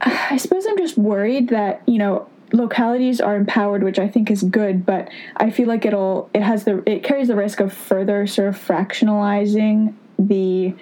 I 0.03 0.37
suppose 0.37 0.67
I'm 0.67 0.77
just 0.77 0.99
worried 0.99 1.49
that, 1.49 1.83
you 1.87 1.99
know, 1.99 2.29
localities 2.53 3.21
are 3.21 3.37
empowered, 3.37 3.83
which 3.83 3.99
I 3.99 4.09
think 4.09 4.31
is 4.31 4.43
good, 4.43 4.85
but 4.85 5.09
I 5.37 5.51
feel 5.51 5.69
like 5.69 5.85
it'll 5.87 6.29
it 6.35 6.43
has 6.43 6.65
the 6.65 6.83
it 6.87 7.03
carries 7.03 7.29
the 7.29 7.37
risk 7.37 7.61
of 7.61 7.73
further 7.73 8.27
sort 8.27 8.49
of 8.49 8.57
fractionalizing 8.57 9.95
the 10.29 10.75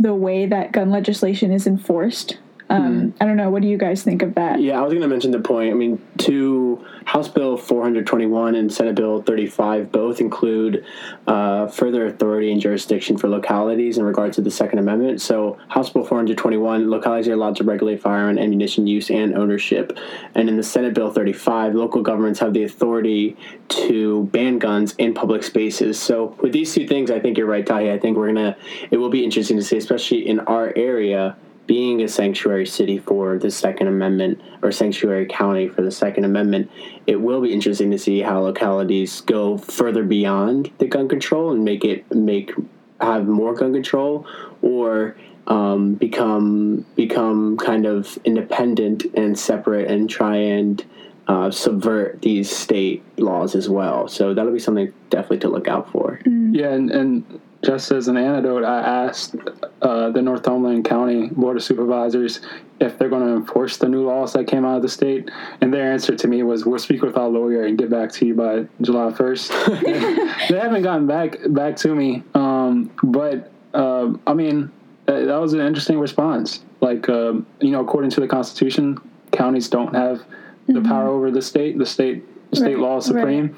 the 0.00 0.14
way 0.14 0.46
that 0.46 0.72
gun 0.72 0.90
legislation 0.90 1.50
is 1.50 1.66
enforced. 1.66 2.38
Um, 2.70 3.14
I 3.18 3.24
don't 3.24 3.36
know. 3.36 3.48
What 3.48 3.62
do 3.62 3.68
you 3.68 3.78
guys 3.78 4.02
think 4.02 4.22
of 4.22 4.34
that? 4.34 4.60
Yeah, 4.60 4.78
I 4.78 4.82
was 4.82 4.92
going 4.92 5.02
to 5.02 5.08
mention 5.08 5.30
the 5.30 5.40
point. 5.40 5.70
I 5.70 5.74
mean, 5.74 6.02
two 6.18 6.84
House 7.06 7.26
Bill 7.26 7.56
421 7.56 8.54
and 8.54 8.70
Senate 8.72 8.94
Bill 8.94 9.22
35 9.22 9.90
both 9.90 10.20
include 10.20 10.84
uh, 11.26 11.68
further 11.68 12.04
authority 12.06 12.52
and 12.52 12.60
jurisdiction 12.60 13.16
for 13.16 13.28
localities 13.28 13.96
in 13.96 14.04
regard 14.04 14.34
to 14.34 14.42
the 14.42 14.50
Second 14.50 14.80
Amendment. 14.80 15.22
So, 15.22 15.58
House 15.68 15.88
Bill 15.88 16.04
421, 16.04 16.90
localities 16.90 17.28
are 17.28 17.32
allowed 17.32 17.56
to 17.56 17.64
regulate 17.64 18.02
firearm 18.02 18.30
and 18.30 18.38
ammunition 18.38 18.86
use 18.86 19.10
and 19.10 19.34
ownership. 19.34 19.98
And 20.34 20.50
in 20.50 20.58
the 20.58 20.62
Senate 20.62 20.92
Bill 20.92 21.10
35, 21.10 21.74
local 21.74 22.02
governments 22.02 22.38
have 22.40 22.52
the 22.52 22.64
authority 22.64 23.36
to 23.68 24.24
ban 24.24 24.58
guns 24.58 24.94
in 24.98 25.14
public 25.14 25.42
spaces. 25.42 25.98
So, 25.98 26.36
with 26.42 26.52
these 26.52 26.74
two 26.74 26.86
things, 26.86 27.10
I 27.10 27.18
think 27.18 27.38
you're 27.38 27.46
right, 27.46 27.64
Tahi. 27.64 27.90
I 27.90 27.98
think 27.98 28.18
we're 28.18 28.32
going 28.32 28.52
to, 28.52 28.56
it 28.90 28.98
will 28.98 29.08
be 29.08 29.24
interesting 29.24 29.56
to 29.56 29.62
see, 29.62 29.78
especially 29.78 30.28
in 30.28 30.40
our 30.40 30.74
area 30.76 31.36
being 31.68 32.02
a 32.02 32.08
sanctuary 32.08 32.66
city 32.66 32.98
for 32.98 33.38
the 33.38 33.50
Second 33.50 33.88
Amendment 33.88 34.40
or 34.62 34.72
sanctuary 34.72 35.26
county 35.26 35.68
for 35.68 35.82
the 35.82 35.90
Second 35.92 36.24
Amendment, 36.24 36.68
it 37.06 37.20
will 37.20 37.42
be 37.42 37.52
interesting 37.52 37.90
to 37.90 37.98
see 37.98 38.20
how 38.20 38.40
localities 38.40 39.20
go 39.20 39.58
further 39.58 40.02
beyond 40.02 40.72
the 40.78 40.86
gun 40.86 41.08
control 41.08 41.52
and 41.52 41.64
make 41.64 41.84
it 41.84 42.10
make 42.12 42.52
have 43.00 43.28
more 43.28 43.54
gun 43.54 43.72
control 43.74 44.26
or 44.62 45.14
um, 45.46 45.94
become 45.94 46.86
become 46.96 47.58
kind 47.58 47.86
of 47.86 48.18
independent 48.24 49.04
and 49.14 49.38
separate 49.38 49.90
and 49.90 50.08
try 50.08 50.36
and 50.36 50.84
uh, 51.28 51.50
subvert 51.50 52.22
these 52.22 52.50
state 52.50 53.04
laws 53.18 53.54
as 53.54 53.68
well. 53.68 54.08
So 54.08 54.32
that'll 54.32 54.52
be 54.52 54.58
something 54.58 54.92
definitely 55.10 55.40
to 55.40 55.48
look 55.48 55.68
out 55.68 55.92
for. 55.92 56.20
Yeah, 56.24 56.72
and, 56.72 56.90
and 56.90 57.40
just 57.62 57.90
as 57.90 58.08
an 58.08 58.16
antidote, 58.16 58.64
I 58.64 58.80
asked 58.80 59.34
uh, 59.82 60.10
the 60.10 60.22
Northumberland 60.22 60.84
County 60.84 61.28
Board 61.28 61.56
of 61.56 61.62
Supervisors 61.62 62.40
if 62.80 62.96
they're 62.96 63.08
going 63.08 63.26
to 63.26 63.34
enforce 63.34 63.78
the 63.78 63.88
new 63.88 64.06
laws 64.06 64.32
that 64.34 64.46
came 64.46 64.64
out 64.64 64.76
of 64.76 64.82
the 64.82 64.88
state, 64.88 65.30
and 65.60 65.74
their 65.74 65.92
answer 65.92 66.14
to 66.14 66.28
me 66.28 66.42
was, 66.44 66.64
"We'll 66.64 66.78
speak 66.78 67.02
with 67.02 67.16
our 67.16 67.28
lawyer 67.28 67.64
and 67.64 67.76
get 67.76 67.90
back 67.90 68.12
to 68.12 68.26
you 68.26 68.34
by 68.34 68.66
July 68.80 69.10
1st." 69.10 70.48
they 70.48 70.58
haven't 70.58 70.82
gotten 70.82 71.06
back 71.06 71.38
back 71.48 71.76
to 71.78 71.94
me, 71.94 72.22
um, 72.34 72.90
but 73.02 73.50
uh, 73.74 74.12
I 74.26 74.34
mean, 74.34 74.70
that, 75.06 75.26
that 75.26 75.36
was 75.36 75.52
an 75.52 75.60
interesting 75.60 75.98
response. 75.98 76.60
Like, 76.80 77.08
um, 77.08 77.44
you 77.60 77.70
know, 77.70 77.80
according 77.80 78.10
to 78.10 78.20
the 78.20 78.28
Constitution, 78.28 78.98
counties 79.32 79.68
don't 79.68 79.94
have 79.94 80.22
the 80.68 80.82
power 80.82 81.08
over 81.08 81.30
the 81.30 81.42
state. 81.42 81.78
The 81.78 81.86
state 81.86 82.24
state 82.52 82.74
Right, 82.74 82.78
law 82.78 82.98
is 82.98 83.06
supreme. 83.06 83.56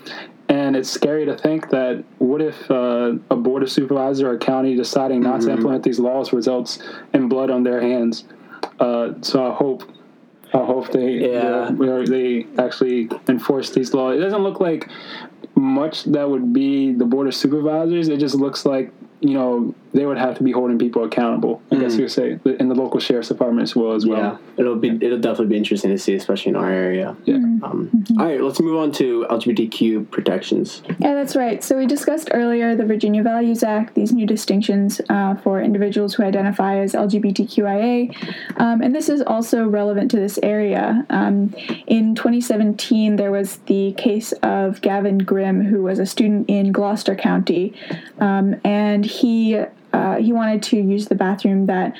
And 0.51 0.75
it's 0.75 0.91
scary 0.91 1.25
to 1.27 1.37
think 1.39 1.71
that 1.71 2.05
what 2.19 2.43
if 2.43 2.69
uh, 2.69 3.13
a 3.31 3.37
board 3.37 3.63
of 3.63 3.71
supervisor 3.71 4.29
or 4.31 4.35
a 4.35 4.39
county 4.39 4.75
deciding 4.75 5.21
not 5.23 5.43
to 5.43 5.51
implement 5.53 5.85
these 5.85 6.01
laws 6.01 6.33
results 6.33 6.81
in 7.15 7.29
blood 7.29 7.51
on 7.51 7.63
their 7.63 7.81
hands. 7.81 8.25
Uh, 8.81 9.13
so 9.21 9.49
I 9.49 9.55
hope, 9.55 9.85
I 10.53 10.59
hope 10.59 10.91
they 10.91 11.31
Yeah. 11.33 11.71
they, 11.71 12.05
they 12.05 12.47
actually 12.59 13.09
enforce 13.29 13.71
these 13.71 13.95
laws. 13.95 14.17
It 14.17 14.21
doesn't 14.23 14.43
look 14.43 14.59
like 14.59 14.89
much 15.55 16.03
that 16.05 16.29
would 16.29 16.53
be 16.53 16.93
the 16.95 17.05
board 17.05 17.29
of 17.29 17.35
supervisors. 17.35 18.09
It 18.09 18.19
just 18.19 18.35
looks 18.35 18.67
like 18.67 18.91
you 19.21 19.35
know 19.35 19.73
they 19.93 20.07
would 20.07 20.19
have 20.19 20.37
to 20.37 20.43
be 20.45 20.53
holding 20.53 20.79
people 20.79 21.05
accountable. 21.05 21.61
I 21.71 21.77
guess 21.77 21.95
you 21.95 22.05
could 22.05 22.13
say, 22.13 22.39
in 22.59 22.69
the 22.69 22.75
local 22.75 23.01
sheriff's 23.01 23.29
department 23.29 23.63
as 23.63 23.75
well 23.75 23.93
as 23.93 24.07
well. 24.07 24.19
Yeah, 24.19 24.39
it'll 24.57 24.77
be 24.77 24.91
it'll 25.01 25.19
definitely 25.19 25.47
be 25.47 25.57
interesting 25.57 25.91
to 25.91 25.99
see, 25.99 26.15
especially 26.15 26.51
in 26.51 26.57
our 26.57 26.71
area. 26.71 27.17
Yeah. 27.25 27.35
Um, 27.35 27.91
all 28.19 28.27
right, 28.27 28.41
let's 28.41 28.61
move 28.61 28.77
on 28.77 28.93
to 28.93 29.27
LGBTQ 29.29 30.11
protections. 30.11 30.83
Yeah, 30.99 31.15
that's 31.15 31.35
right. 31.35 31.63
So 31.63 31.77
we 31.77 31.87
discussed 31.87 32.31
earlier 32.33 32.77
the 32.77 32.85
Virginia 32.85 33.23
Values 33.23 33.63
Act, 33.63 33.95
these 33.95 34.13
new 34.13 34.27
distinctions 34.27 35.01
uh, 35.09 35.35
for 35.37 35.61
individuals 35.61 36.15
who 36.15 36.23
identify 36.23 36.79
as 36.79 36.93
LGBTQIA, 36.93 38.15
um, 38.59 38.83
and 38.83 38.95
this 38.95 39.09
is 39.09 39.23
also 39.23 39.67
relevant 39.67 40.11
to 40.13 40.17
this 40.19 40.39
area. 40.43 41.05
Um, 41.11 41.55
in 41.87 42.15
2017, 42.15 43.17
there 43.17 43.33
was 43.33 43.57
the 43.67 43.93
case 43.93 44.33
of 44.43 44.81
Gavin 44.83 45.19
Grimm, 45.19 45.65
who 45.65 45.83
was 45.83 45.99
a 45.99 46.07
student 46.07 46.49
in 46.49 46.71
Gloucester 46.71 47.17
County, 47.17 47.75
um, 48.21 48.61
and 48.65 49.05
he 49.05 49.65
uh, 49.93 50.17
he 50.17 50.33
wanted 50.33 50.63
to 50.65 50.77
use 50.77 51.09
the 51.09 51.15
bathroom 51.15 51.67
that 51.67 51.95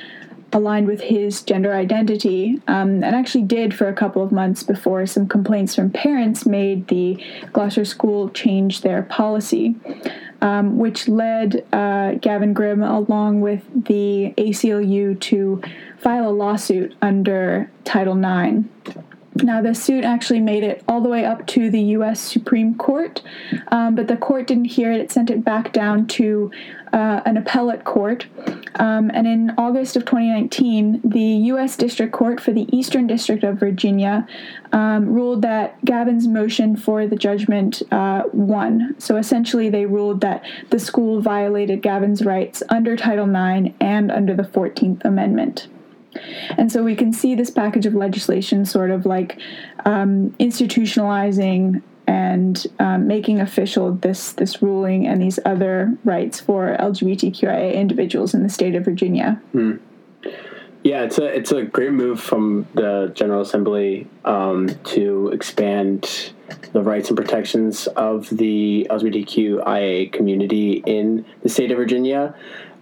aligned 0.53 0.87
with 0.87 1.01
his 1.01 1.43
gender 1.43 1.75
identity, 1.75 2.61
um, 2.67 3.05
and 3.05 3.15
actually 3.15 3.45
did 3.45 3.75
for 3.75 3.89
a 3.89 3.95
couple 3.95 4.23
of 4.23 4.33
months 4.33 4.63
before 4.63 5.07
some 5.07 5.27
complaints 5.29 5.75
from 5.75 5.91
parents 5.91 6.47
made 6.47 6.89
the 6.89 7.23
Gloucester 7.53 7.85
school 7.85 8.29
change 8.31 8.81
their 8.81 9.03
policy, 9.03 9.77
um, 10.41 10.79
which 10.79 11.09
led 11.09 11.65
uh, 11.73 12.13
Gavin 12.15 12.53
Grimm, 12.53 12.83
along 12.83 13.41
with 13.41 13.63
the 13.85 14.35
ACLU, 14.37 15.21
to 15.21 15.63
file 15.99 16.29
a 16.29 16.33
lawsuit 16.33 16.95
under 17.03 17.71
Title 17.85 18.19
IX. 18.19 18.69
Now, 19.37 19.63
the 19.63 19.75
suit 19.75 20.05
actually 20.05 20.41
made 20.41 20.65
it 20.65 20.83
all 20.89 21.01
the 21.01 21.09
way 21.09 21.25
up 21.25 21.47
to 21.49 21.71
the 21.71 21.81
U.S. 21.81 22.21
Supreme 22.21 22.75
Court, 22.75 23.23
um, 23.69 23.95
but 23.95 24.09
the 24.09 24.17
court 24.17 24.47
didn't 24.47 24.67
hear 24.67 24.93
it. 24.93 25.01
It 25.01 25.13
sent 25.13 25.31
it 25.31 25.45
back 25.45 25.73
down 25.73 26.07
to 26.09 26.51
uh, 26.93 27.21
an 27.25 27.37
appellate 27.37 27.85
court. 27.85 28.27
Um, 28.75 29.11
and 29.15 29.27
in 29.27 29.53
August 29.57 29.97
of 29.97 30.05
2019, 30.05 31.01
the 31.05 31.21
U.S. 31.21 31.77
District 31.77 32.13
Court 32.13 32.41
for 32.41 32.53
the 32.53 32.67
Eastern 32.77 33.07
District 33.07 33.45
of 33.45 33.59
Virginia 33.59 34.27
um, 34.73 35.07
ruled 35.07 35.43
that 35.43 35.83
Gavin's 35.85 36.27
motion 36.27 36.77
for 36.77 37.07
the 37.07 37.17
judgment 37.17 37.83
uh, 37.93 38.25
won. 38.33 38.97
So 38.99 39.17
essentially, 39.17 39.71
they 39.71 39.87
ruled 39.87 40.21
that 40.23 40.45
the 40.71 40.81
school 40.81 41.21
violated 41.21 41.83
Gavin's 41.83 42.25
rights 42.25 42.63
under 42.69 42.97
Title 42.97 43.29
IX 43.29 43.75
and 43.81 44.11
under 44.11 44.35
the 44.35 44.43
14th 44.43 45.05
Amendment. 45.05 45.69
And 46.59 46.71
so 46.71 46.83
we 46.83 46.95
can 46.95 47.13
see 47.13 47.35
this 47.35 47.51
package 47.51 47.87
of 47.87 47.95
legislation 47.95 48.65
sort 48.65 48.91
of 48.91 49.07
like 49.07 49.39
um, 49.85 50.31
institutionalizing 50.41 51.83
and 52.07 52.67
um, 52.81 53.07
making 53.07 53.41
official 53.41 53.93
this 53.93 54.33
this 54.33 54.61
ruling 54.61 55.07
and 55.07 55.23
these 55.23 55.39
other 55.45 55.97
rights 56.05 56.41
for 56.41 56.77
LGBTQIA 56.81 57.75
individuals 57.75 58.35
in 58.35 58.43
the 58.43 58.49
state 58.49 58.75
of 58.75 58.85
Virginia. 58.85 59.41
Yeah, 60.83 61.03
it's 61.03 61.19
a 61.19 61.27
it's 61.27 61.53
a 61.53 61.63
great 61.63 61.93
move 61.93 62.21
from 62.21 62.67
the 62.75 63.13
General 63.15 63.43
Assembly 63.43 64.09
um, 64.25 64.71
to 64.85 65.29
expand 65.29 66.33
the 66.73 66.83
rights 66.83 67.11
and 67.11 67.17
protections 67.17 67.87
of 67.89 68.29
the 68.31 68.87
LGBTQIA 68.91 70.13
community 70.13 70.83
in 70.87 71.25
the 71.43 71.49
state 71.49 71.71
of 71.71 71.77
Virginia. 71.77 72.35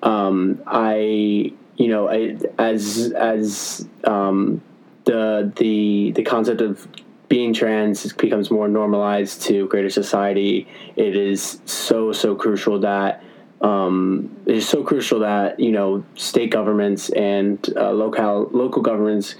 Um, 0.03 0.63
I 0.67 1.53
you 1.79 1.89
know 1.89 2.09
I, 2.09 2.37
as 2.59 3.13
as 3.17 3.89
um, 4.05 4.61
the 5.05 5.51
the 5.57 6.13
the 6.13 6.23
concept 6.23 6.61
of 6.61 6.87
being 7.29 7.53
trans 7.55 8.11
becomes 8.15 8.51
more 8.51 8.69
normalized 8.69 9.43
to 9.43 9.67
greater 9.69 9.91
society, 9.91 10.67
it 10.97 11.17
is 11.17 11.61
so 11.65 12.13
so 12.13 12.35
crucial 12.35 12.81
that 12.81 13.23
um, 13.61 14.31
it 14.47 14.57
is 14.57 14.69
so 14.69 14.83
crucial 14.83 15.21
that 15.21 15.59
you 15.59 15.73
know 15.73 16.05
state 16.15 16.51
governments 16.51 17.11
and 17.11 17.59
uh, 17.77 17.91
local 17.93 18.49
local 18.53 18.83
governments 18.83 19.35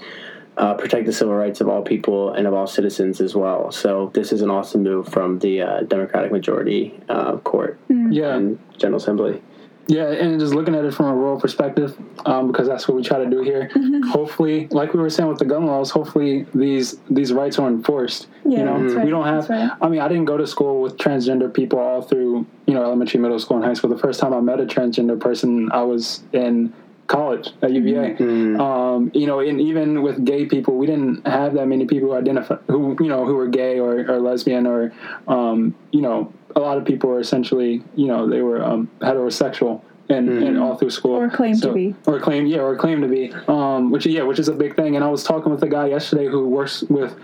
uh, 0.57 0.73
protect 0.75 1.05
the 1.05 1.13
civil 1.13 1.33
rights 1.33 1.61
of 1.61 1.69
all 1.69 1.81
people 1.81 2.33
and 2.33 2.45
of 2.45 2.53
all 2.53 2.67
citizens 2.67 3.21
as 3.21 3.33
well. 3.33 3.71
So 3.71 4.11
this 4.13 4.33
is 4.33 4.41
an 4.41 4.49
awesome 4.49 4.83
move 4.83 5.07
from 5.07 5.39
the 5.39 5.61
uh, 5.61 5.81
Democratic 5.81 6.31
majority 6.33 6.99
uh, 7.07 7.37
court 7.37 7.79
Yeah. 7.89 8.35
and 8.35 8.59
General 8.77 8.97
Assembly. 8.97 9.41
Yeah, 9.89 10.11
and 10.11 10.39
just 10.39 10.53
looking 10.53 10.75
at 10.75 10.85
it 10.85 10.93
from 10.93 11.07
a 11.07 11.15
rural 11.15 11.39
perspective, 11.39 11.97
um, 12.27 12.51
because 12.51 12.67
that's 12.67 12.87
what 12.87 12.95
we 12.95 13.01
try 13.01 13.17
to 13.17 13.27
do 13.27 13.41
here. 13.41 13.71
Hopefully, 14.11 14.67
like 14.67 14.93
we 14.93 14.99
were 14.99 15.09
saying 15.09 15.27
with 15.27 15.39
the 15.39 15.45
gun 15.45 15.65
laws, 15.65 15.89
hopefully 15.89 16.45
these 16.53 16.99
these 17.09 17.33
rights 17.33 17.57
are 17.57 17.67
enforced. 17.67 18.27
Yeah, 18.45 18.59
you 18.59 18.65
know, 18.65 18.83
that's 18.83 18.93
right, 18.93 19.05
we 19.05 19.09
don't 19.09 19.25
have. 19.25 19.49
right. 19.49 19.71
I 19.81 19.89
mean, 19.89 19.99
I 19.99 20.07
didn't 20.07 20.25
go 20.25 20.37
to 20.37 20.45
school 20.45 20.83
with 20.83 20.97
transgender 20.97 21.51
people 21.51 21.79
all 21.79 22.03
through 22.03 22.45
you 22.67 22.75
know 22.75 22.83
elementary, 22.83 23.19
middle 23.19 23.39
school, 23.39 23.57
and 23.57 23.65
high 23.65 23.73
school. 23.73 23.89
The 23.89 23.97
first 23.97 24.19
time 24.19 24.31
I 24.31 24.41
met 24.41 24.59
a 24.59 24.65
transgender 24.65 25.19
person, 25.19 25.71
I 25.71 25.81
was 25.81 26.21
in 26.33 26.71
college 27.09 27.49
at 27.61 27.71
UVA. 27.73 28.15
Um, 28.57 29.11
you 29.13 29.27
know, 29.27 29.39
and 29.41 29.59
even 29.59 30.01
with 30.01 30.23
gay 30.23 30.45
people, 30.45 30.77
we 30.77 30.85
didn't 30.87 31.27
have 31.27 31.53
that 31.55 31.67
many 31.67 31.85
people 31.85 32.09
who 32.09 32.15
identify 32.15 32.55
who 32.67 32.95
you 33.01 33.09
know 33.09 33.25
who 33.25 33.35
were 33.35 33.47
gay 33.47 33.79
or, 33.79 34.09
or 34.09 34.19
lesbian 34.19 34.65
or 34.65 34.93
um, 35.27 35.75
you 35.91 36.01
know 36.01 36.31
a 36.55 36.59
lot 36.61 36.77
of 36.77 36.85
people 36.85 37.09
were 37.09 37.19
essentially 37.19 37.83
you 37.95 38.07
know 38.07 38.29
they 38.29 38.41
were 38.41 38.63
um, 38.63 38.89
heterosexual. 39.01 39.81
And, 40.11 40.27
and 40.41 40.57
all 40.57 40.75
through 40.75 40.89
school, 40.89 41.17
Or 41.17 41.29
claimed 41.29 41.61
to 41.61 41.71
be. 41.71 41.93
or 42.07 42.19
claim, 42.19 42.47
yeah, 42.47 42.61
or 42.61 42.75
claim 42.75 42.99
to 43.01 43.07
be, 43.07 43.31
um, 43.47 43.91
which 43.91 44.07
yeah, 44.07 44.23
which 44.23 44.39
is 44.39 44.47
a 44.47 44.55
big 44.55 44.75
thing. 44.75 44.95
And 44.95 45.05
I 45.05 45.07
was 45.07 45.23
talking 45.23 45.51
with 45.51 45.61
a 45.61 45.67
guy 45.67 45.85
yesterday 45.85 46.25
who 46.25 46.47
works 46.49 46.81
with 46.89 47.15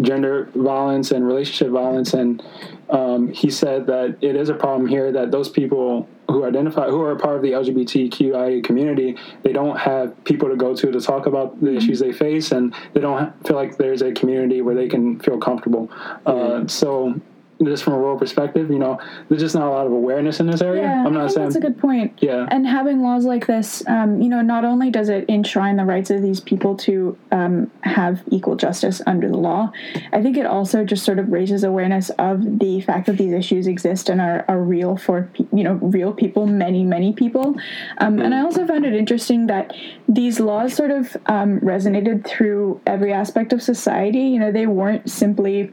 gender 0.00 0.50
violence 0.56 1.12
and 1.12 1.24
relationship 1.24 1.68
violence, 1.68 2.14
and 2.14 2.42
um, 2.90 3.28
he 3.32 3.48
said 3.48 3.86
that 3.86 4.16
it 4.20 4.34
is 4.34 4.48
a 4.48 4.54
problem 4.54 4.88
here 4.88 5.12
that 5.12 5.30
those 5.30 5.50
people 5.50 6.08
who 6.32 6.44
identify 6.44 6.88
who 6.88 7.00
are 7.02 7.12
a 7.12 7.18
part 7.18 7.36
of 7.36 7.42
the 7.42 7.52
LGBTQIA 7.52 8.64
community, 8.64 9.16
they 9.42 9.52
don't 9.52 9.78
have 9.78 10.24
people 10.24 10.48
to 10.48 10.56
go 10.56 10.74
to 10.74 10.90
to 10.90 11.00
talk 11.00 11.26
about 11.26 11.60
the 11.60 11.76
issues 11.76 11.98
they 12.00 12.12
face, 12.12 12.52
and 12.52 12.74
they 12.94 13.00
don't 13.00 13.32
feel 13.46 13.56
like 13.56 13.76
there's 13.76 14.02
a 14.02 14.12
community 14.12 14.62
where 14.62 14.74
they 14.74 14.88
can 14.88 15.18
feel 15.20 15.38
comfortable. 15.38 15.90
Uh, 16.26 16.66
so. 16.66 17.20
Just 17.64 17.84
from 17.84 17.94
a 17.94 17.98
rural 17.98 18.18
perspective, 18.18 18.70
you 18.70 18.78
know, 18.78 18.98
there's 19.28 19.42
just 19.42 19.54
not 19.54 19.66
a 19.66 19.70
lot 19.70 19.86
of 19.86 19.92
awareness 19.92 20.40
in 20.40 20.46
this 20.46 20.60
area. 20.60 20.82
Yeah, 20.82 21.06
I'm 21.06 21.14
not 21.14 21.30
saying 21.30 21.46
that's 21.46 21.56
a 21.56 21.60
good 21.60 21.78
point. 21.78 22.18
Yeah. 22.20 22.46
And 22.50 22.66
having 22.66 23.02
laws 23.02 23.24
like 23.24 23.46
this, 23.46 23.86
um, 23.86 24.20
you 24.20 24.28
know, 24.28 24.40
not 24.40 24.64
only 24.64 24.90
does 24.90 25.08
it 25.08 25.24
enshrine 25.28 25.76
the 25.76 25.84
rights 25.84 26.10
of 26.10 26.22
these 26.22 26.40
people 26.40 26.76
to 26.78 27.16
um, 27.30 27.70
have 27.82 28.22
equal 28.30 28.56
justice 28.56 29.00
under 29.06 29.28
the 29.28 29.36
law, 29.36 29.70
I 30.12 30.22
think 30.22 30.36
it 30.36 30.46
also 30.46 30.84
just 30.84 31.04
sort 31.04 31.18
of 31.18 31.30
raises 31.30 31.64
awareness 31.64 32.10
of 32.18 32.58
the 32.58 32.80
fact 32.80 33.06
that 33.06 33.18
these 33.18 33.32
issues 33.32 33.66
exist 33.66 34.08
and 34.08 34.20
are, 34.20 34.44
are 34.48 34.60
real 34.60 34.96
for, 34.96 35.28
pe- 35.34 35.44
you 35.52 35.64
know, 35.64 35.74
real 35.74 36.12
people, 36.12 36.46
many, 36.46 36.84
many 36.84 37.12
people. 37.12 37.56
Um, 37.98 38.18
And 38.20 38.34
I 38.34 38.40
also 38.40 38.66
found 38.66 38.84
it 38.84 38.94
interesting 38.94 39.46
that 39.46 39.74
these 40.08 40.40
laws 40.40 40.74
sort 40.74 40.90
of 40.90 41.16
um, 41.26 41.60
resonated 41.60 42.26
through 42.26 42.80
every 42.86 43.12
aspect 43.12 43.52
of 43.52 43.62
society. 43.62 44.20
You 44.20 44.38
know, 44.38 44.52
they 44.52 44.66
weren't 44.66 45.10
simply 45.10 45.72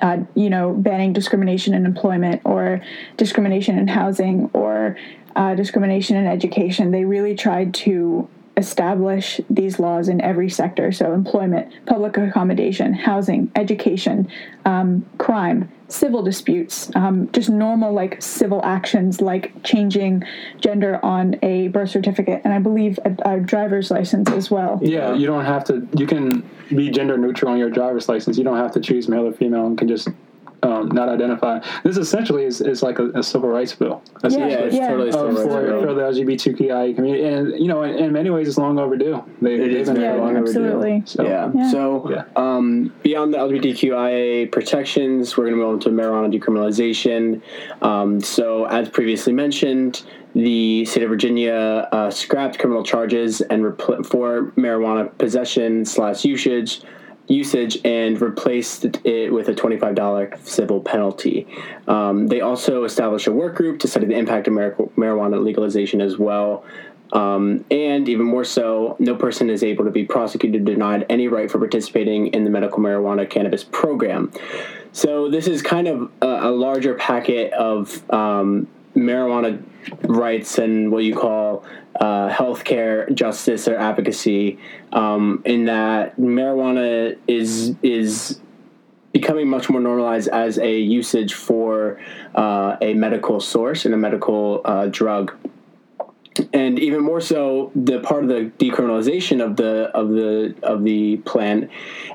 uh, 0.00 0.18
you 0.34 0.50
know, 0.50 0.72
banning 0.72 1.12
discrimination 1.12 1.74
in 1.74 1.86
employment 1.86 2.42
or 2.44 2.80
discrimination 3.16 3.78
in 3.78 3.88
housing 3.88 4.50
or 4.52 4.96
uh, 5.36 5.54
discrimination 5.54 6.16
in 6.16 6.26
education. 6.26 6.90
They 6.90 7.04
really 7.04 7.34
tried 7.34 7.74
to 7.74 8.28
establish 8.58 9.40
these 9.48 9.78
laws 9.78 10.08
in 10.08 10.20
every 10.20 10.50
sector 10.50 10.90
so 10.90 11.12
employment, 11.12 11.72
public 11.86 12.16
accommodation, 12.16 12.92
housing, 12.92 13.50
education, 13.54 14.28
um, 14.64 15.06
crime, 15.16 15.70
civil 15.86 16.22
disputes, 16.22 16.90
um, 16.96 17.30
just 17.32 17.48
normal 17.48 17.92
like 17.92 18.20
civil 18.20 18.60
actions 18.64 19.20
like 19.20 19.62
changing 19.62 20.24
gender 20.60 21.02
on 21.04 21.36
a 21.42 21.68
birth 21.68 21.90
certificate 21.90 22.42
and 22.44 22.52
I 22.52 22.58
believe 22.58 22.98
a, 23.04 23.36
a 23.36 23.40
driver's 23.40 23.90
license 23.90 24.28
as 24.30 24.50
well. 24.50 24.80
Yeah, 24.82 25.14
you 25.14 25.26
don't 25.26 25.44
have 25.44 25.64
to. 25.64 25.88
You 25.96 26.06
can 26.06 26.48
be 26.68 26.90
gender 26.90 27.16
neutral 27.16 27.52
on 27.52 27.58
your 27.58 27.70
driver's 27.70 28.08
license. 28.08 28.36
You 28.36 28.44
don't 28.44 28.58
have 28.58 28.72
to 28.72 28.80
choose 28.80 29.08
male 29.08 29.26
or 29.26 29.32
female, 29.32 29.66
and 29.66 29.78
can 29.78 29.88
just 29.88 30.08
um, 30.62 30.88
not 30.88 31.08
identify. 31.08 31.60
This 31.84 31.96
essentially 31.96 32.44
is, 32.44 32.60
is 32.60 32.82
like 32.82 32.98
a, 32.98 33.10
a 33.10 33.22
civil 33.22 33.48
rights 33.48 33.74
bill. 33.74 34.02
essentially, 34.24 34.50
Yeah, 34.50 34.58
it's 34.58 34.74
Yeah. 34.74 34.88
totally 34.88 35.12
civil 35.12 35.28
rights 35.28 35.42
for, 35.42 35.66
bill. 35.66 35.80
for 35.82 35.94
the 35.94 36.00
LGBTQI 36.02 36.94
community, 36.96 37.24
and 37.24 37.58
you 37.60 37.68
know, 37.68 37.82
in, 37.82 37.94
in 37.96 38.12
many 38.12 38.30
ways, 38.30 38.48
it's 38.48 38.58
long 38.58 38.78
overdue. 38.78 39.22
They, 39.40 39.54
It 39.54 39.58
they've 39.58 39.72
is 39.76 39.88
been 39.88 39.96
very 39.96 40.08
there 40.08 40.16
Yeah, 40.16 40.20
long 40.22 40.36
overdue. 40.36 40.48
absolutely. 40.50 41.02
So, 41.06 41.22
Yeah. 41.24 41.50
Yeah. 41.54 41.70
So, 41.70 42.10
Yeah. 42.10 42.24
Um, 42.36 42.92
beyond 43.02 43.34
the 43.34 43.38
LGBTQIA 43.38 44.50
protections, 44.50 45.36
we're 45.36 45.44
going 45.44 45.54
to 45.56 45.62
move 45.62 45.74
on 45.74 45.80
to 45.80 45.90
marijuana 45.90 46.32
decriminalization. 46.36 47.40
Um, 47.82 48.20
so, 48.20 48.64
as 48.66 48.88
previously 48.88 49.32
mentioned, 49.32 50.02
the 50.34 50.84
state 50.84 51.02
of 51.02 51.08
Virginia 51.10 51.88
uh, 51.92 52.10
scrapped 52.10 52.58
criminal 52.58 52.82
charges 52.84 53.40
and 53.40 53.62
repl- 53.64 54.04
for 54.04 54.52
marijuana 54.56 55.16
possession 55.18 55.84
slash 55.84 56.24
usage. 56.24 56.82
Usage 57.28 57.78
and 57.84 58.20
replaced 58.20 58.84
it 59.04 59.32
with 59.32 59.48
a 59.48 59.54
$25 59.54 60.46
civil 60.46 60.80
penalty. 60.80 61.46
Um, 61.86 62.26
they 62.26 62.40
also 62.40 62.84
established 62.84 63.26
a 63.26 63.32
work 63.32 63.54
group 63.54 63.80
to 63.80 63.88
study 63.88 64.06
the 64.06 64.16
impact 64.16 64.48
of 64.48 64.54
mar- 64.54 64.74
marijuana 64.96 65.42
legalization 65.42 66.00
as 66.00 66.16
well. 66.16 66.64
Um, 67.12 67.64
and 67.70 68.08
even 68.08 68.26
more 68.26 68.44
so, 68.44 68.96
no 68.98 69.14
person 69.14 69.50
is 69.50 69.62
able 69.62 69.84
to 69.84 69.90
be 69.90 70.04
prosecuted 70.04 70.62
or 70.62 70.64
denied 70.64 71.06
any 71.08 71.28
right 71.28 71.50
for 71.50 71.58
participating 71.58 72.28
in 72.28 72.44
the 72.44 72.50
medical 72.50 72.78
marijuana 72.78 73.28
cannabis 73.28 73.64
program. 73.64 74.32
So 74.92 75.30
this 75.30 75.46
is 75.46 75.62
kind 75.62 75.88
of 75.88 76.10
a, 76.20 76.48
a 76.48 76.50
larger 76.50 76.94
packet 76.94 77.52
of 77.52 78.02
um, 78.10 78.68
marijuana 78.94 79.62
rights 80.02 80.58
and 80.58 80.90
what 80.90 81.04
you 81.04 81.14
call 81.14 81.64
uh, 81.98 82.28
healthcare 82.30 83.12
justice 83.12 83.68
or 83.68 83.76
advocacy. 83.76 84.58
Um, 84.92 85.42
in 85.44 85.66
that 85.66 86.16
marijuana 86.18 87.16
is 87.26 87.74
is 87.82 88.40
becoming 89.12 89.48
much 89.48 89.68
more 89.70 89.80
normalized 89.80 90.28
as 90.28 90.58
a 90.58 90.78
usage 90.78 91.34
for 91.34 92.00
uh, 92.34 92.76
a 92.80 92.94
medical 92.94 93.40
source 93.40 93.84
and 93.84 93.94
a 93.94 93.96
medical 93.96 94.60
uh, 94.64 94.86
drug 94.86 95.34
and 96.52 96.78
even 96.78 97.02
more 97.02 97.20
so 97.20 97.72
the 97.74 98.00
part 98.00 98.22
of 98.22 98.28
the 98.28 98.50
decriminalization 98.58 99.44
of 99.44 99.56
the 99.56 99.90
of 99.94 100.10
the 100.10 100.54
of 100.62 100.84
the 100.84 101.16
plant 101.18 101.70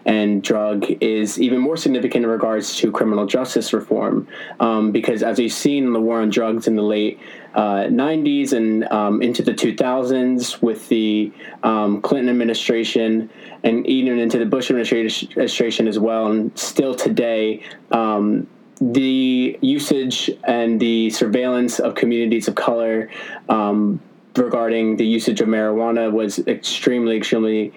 and 0.06 0.44
drug 0.44 0.86
is 1.02 1.40
even 1.40 1.60
more 1.60 1.78
significant 1.78 2.26
in 2.26 2.32
regards 2.32 2.76
to 2.78 2.92
criminal 2.92 3.26
justice 3.26 3.74
reform 3.74 4.28
um, 4.60 4.92
because 4.92 5.24
as 5.24 5.38
we've 5.40 5.54
seen 5.54 5.86
in 5.86 5.94
the 5.94 6.02
war 6.02 6.22
on 6.22 6.30
drugs 6.30 6.68
in 6.68 6.76
the 6.76 6.82
late 6.82 7.20
uh, 7.56 7.86
90s 7.86 8.54
and 8.54 8.84
um, 8.92 9.22
into 9.22 9.44
the 9.44 9.54
2000s 9.54 10.62
with 10.62 10.88
the 10.90 11.32
um, 11.64 12.02
Clinton 12.02 12.30
administration 12.30 13.30
and 13.64 13.86
even 13.88 14.20
into 14.20 14.40
the 14.40 14.46
Bush 14.46 14.72
administration 14.72 15.88
as 15.88 16.00
well. 16.00 16.32
And 16.32 16.58
still 16.58 16.96
today 16.96 17.64
um, 17.92 18.48
the 18.82 19.58
usage 19.62 20.32
and 20.44 20.80
the 20.80 21.10
surveillance 21.12 21.80
of 21.80 21.96
communities 21.96 22.48
of 22.48 22.56
color 22.56 23.10
um, 23.50 24.02
regarding 24.36 24.98
the 24.98 25.06
usage 25.06 25.42
of 25.42 25.48
marijuana 25.48 26.12
was 26.12 26.40
extremely, 26.48 27.16
extremely 27.16 27.74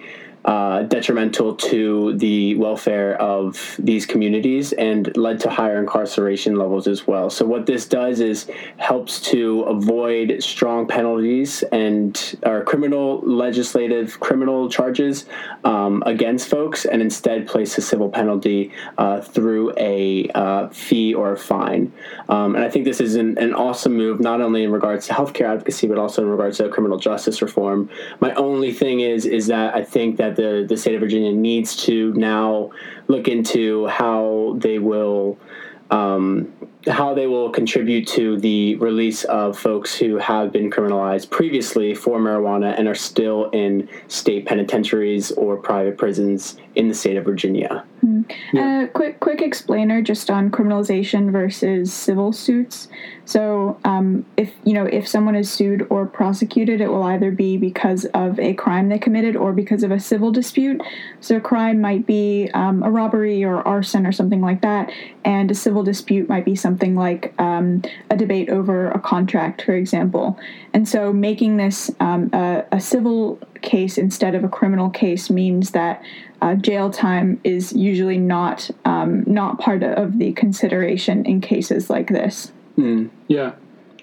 uh, 0.47 0.83
detrimental 0.83 1.53
to 1.53 2.17
the 2.17 2.55
welfare 2.55 3.21
of 3.21 3.75
these 3.77 4.05
communities 4.05 4.71
and 4.71 5.15
led 5.17 5.41
to 5.41 5.49
higher 5.49 5.77
incarceration 5.77 6.55
levels 6.55 6.87
as 6.87 7.05
well. 7.05 7.29
So 7.29 7.45
what 7.45 7.65
this 7.65 7.85
does 7.85 8.21
is 8.21 8.49
helps 8.77 9.19
to 9.31 9.63
avoid 9.63 10.41
strong 10.41 10.87
penalties 10.87 11.63
and 11.73 12.39
or 12.45 12.63
criminal 12.63 13.19
legislative 13.19 14.21
criminal 14.21 14.69
charges 14.69 15.25
um, 15.65 16.01
against 16.05 16.47
folks, 16.47 16.85
and 16.85 17.01
instead 17.01 17.45
place 17.45 17.77
a 17.77 17.81
civil 17.81 18.09
penalty 18.09 18.71
uh, 18.97 19.19
through 19.19 19.73
a 19.77 20.29
uh, 20.33 20.69
fee 20.69 21.13
or 21.13 21.33
a 21.33 21.37
fine. 21.37 21.91
Um, 22.29 22.55
and 22.55 22.63
I 22.63 22.69
think 22.69 22.85
this 22.85 23.01
is 23.01 23.15
an, 23.15 23.37
an 23.37 23.53
awesome 23.53 23.97
move, 23.97 24.21
not 24.21 24.39
only 24.39 24.63
in 24.63 24.71
regards 24.71 25.07
to 25.07 25.13
healthcare 25.13 25.49
advocacy, 25.49 25.87
but 25.87 25.97
also 25.97 26.21
in 26.21 26.29
regards 26.29 26.59
to 26.59 26.69
criminal 26.69 26.97
justice 26.97 27.41
reform. 27.41 27.89
My 28.21 28.33
only 28.35 28.71
thing 28.71 29.01
is 29.01 29.25
is 29.25 29.47
that 29.47 29.75
I 29.75 29.83
think 29.83 30.15
that 30.17 30.36
the, 30.37 30.65
the 30.67 30.77
state 30.77 30.95
of 30.95 31.01
Virginia 31.01 31.33
needs 31.33 31.75
to 31.85 32.13
now 32.13 32.71
look 33.07 33.27
into 33.27 33.87
how 33.87 34.55
they 34.57 34.79
will 34.79 35.37
um, 35.89 36.53
how 36.85 37.13
they 37.13 37.27
will 37.27 37.49
contribute 37.49 38.07
to 38.07 38.37
the 38.37 38.75
release 38.75 39.23
of 39.25 39.57
folks 39.57 39.95
who 39.95 40.17
have 40.17 40.51
been 40.51 40.69
criminalized 40.69 41.29
previously 41.29 41.93
for 41.93 42.19
marijuana 42.19 42.77
and 42.77 42.87
are 42.87 42.95
still 42.95 43.49
in 43.51 43.89
state 44.07 44.45
penitentiaries 44.45 45.31
or 45.31 45.57
private 45.57 45.97
prisons 45.97 46.57
in 46.75 46.87
the 46.87 46.93
state 46.93 47.17
of 47.17 47.25
Virginia. 47.25 47.85
Uh, 48.57 48.87
quick, 48.93 49.19
quick 49.19 49.41
explainer 49.41 50.01
just 50.01 50.29
on 50.29 50.51
criminalization 50.51 51.31
versus 51.31 51.91
civil 51.91 52.31
suits. 52.31 52.87
So, 53.25 53.77
um, 53.83 54.25
if 54.37 54.53
you 54.63 54.73
know 54.73 54.85
if 54.85 55.07
someone 55.07 55.35
is 55.35 55.51
sued 55.51 55.85
or 55.89 56.05
prosecuted, 56.05 56.79
it 56.79 56.87
will 56.87 57.03
either 57.03 57.31
be 57.31 57.57
because 57.57 58.05
of 58.13 58.39
a 58.39 58.53
crime 58.53 58.87
they 58.87 58.99
committed 58.99 59.35
or 59.35 59.51
because 59.51 59.83
of 59.83 59.91
a 59.91 59.99
civil 59.99 60.31
dispute. 60.31 60.81
So, 61.19 61.35
a 61.35 61.41
crime 61.41 61.81
might 61.81 62.05
be 62.05 62.49
um, 62.53 62.83
a 62.83 62.89
robbery 62.89 63.43
or 63.43 63.67
arson 63.67 64.05
or 64.05 64.11
something 64.11 64.41
like 64.41 64.61
that, 64.61 64.91
and 65.25 65.51
a 65.51 65.55
civil 65.55 65.83
dispute 65.83 66.29
might 66.29 66.45
be 66.45 66.55
something 66.55 66.95
like 66.95 67.33
um, 67.39 67.81
a 68.09 68.15
debate 68.15 68.49
over 68.49 68.91
a 68.91 68.99
contract, 68.99 69.63
for 69.63 69.73
example. 69.73 70.39
And 70.73 70.87
so, 70.87 71.11
making 71.11 71.57
this 71.57 71.91
um, 71.99 72.29
a, 72.31 72.63
a 72.71 72.79
civil 72.79 73.39
case 73.57 73.97
instead 73.97 74.35
of 74.35 74.43
a 74.43 74.49
criminal 74.49 74.89
case 74.89 75.29
means 75.29 75.71
that 75.71 76.03
uh, 76.41 76.55
jail 76.55 76.89
time 76.89 77.39
is 77.43 77.73
usually 77.73 78.17
not 78.17 78.69
um, 78.85 79.23
not 79.25 79.59
part 79.59 79.83
of 79.83 80.19
the 80.19 80.33
consideration 80.33 81.25
in 81.25 81.41
cases 81.41 81.89
like 81.89 82.07
this. 82.07 82.51
Yeah. 83.27 83.53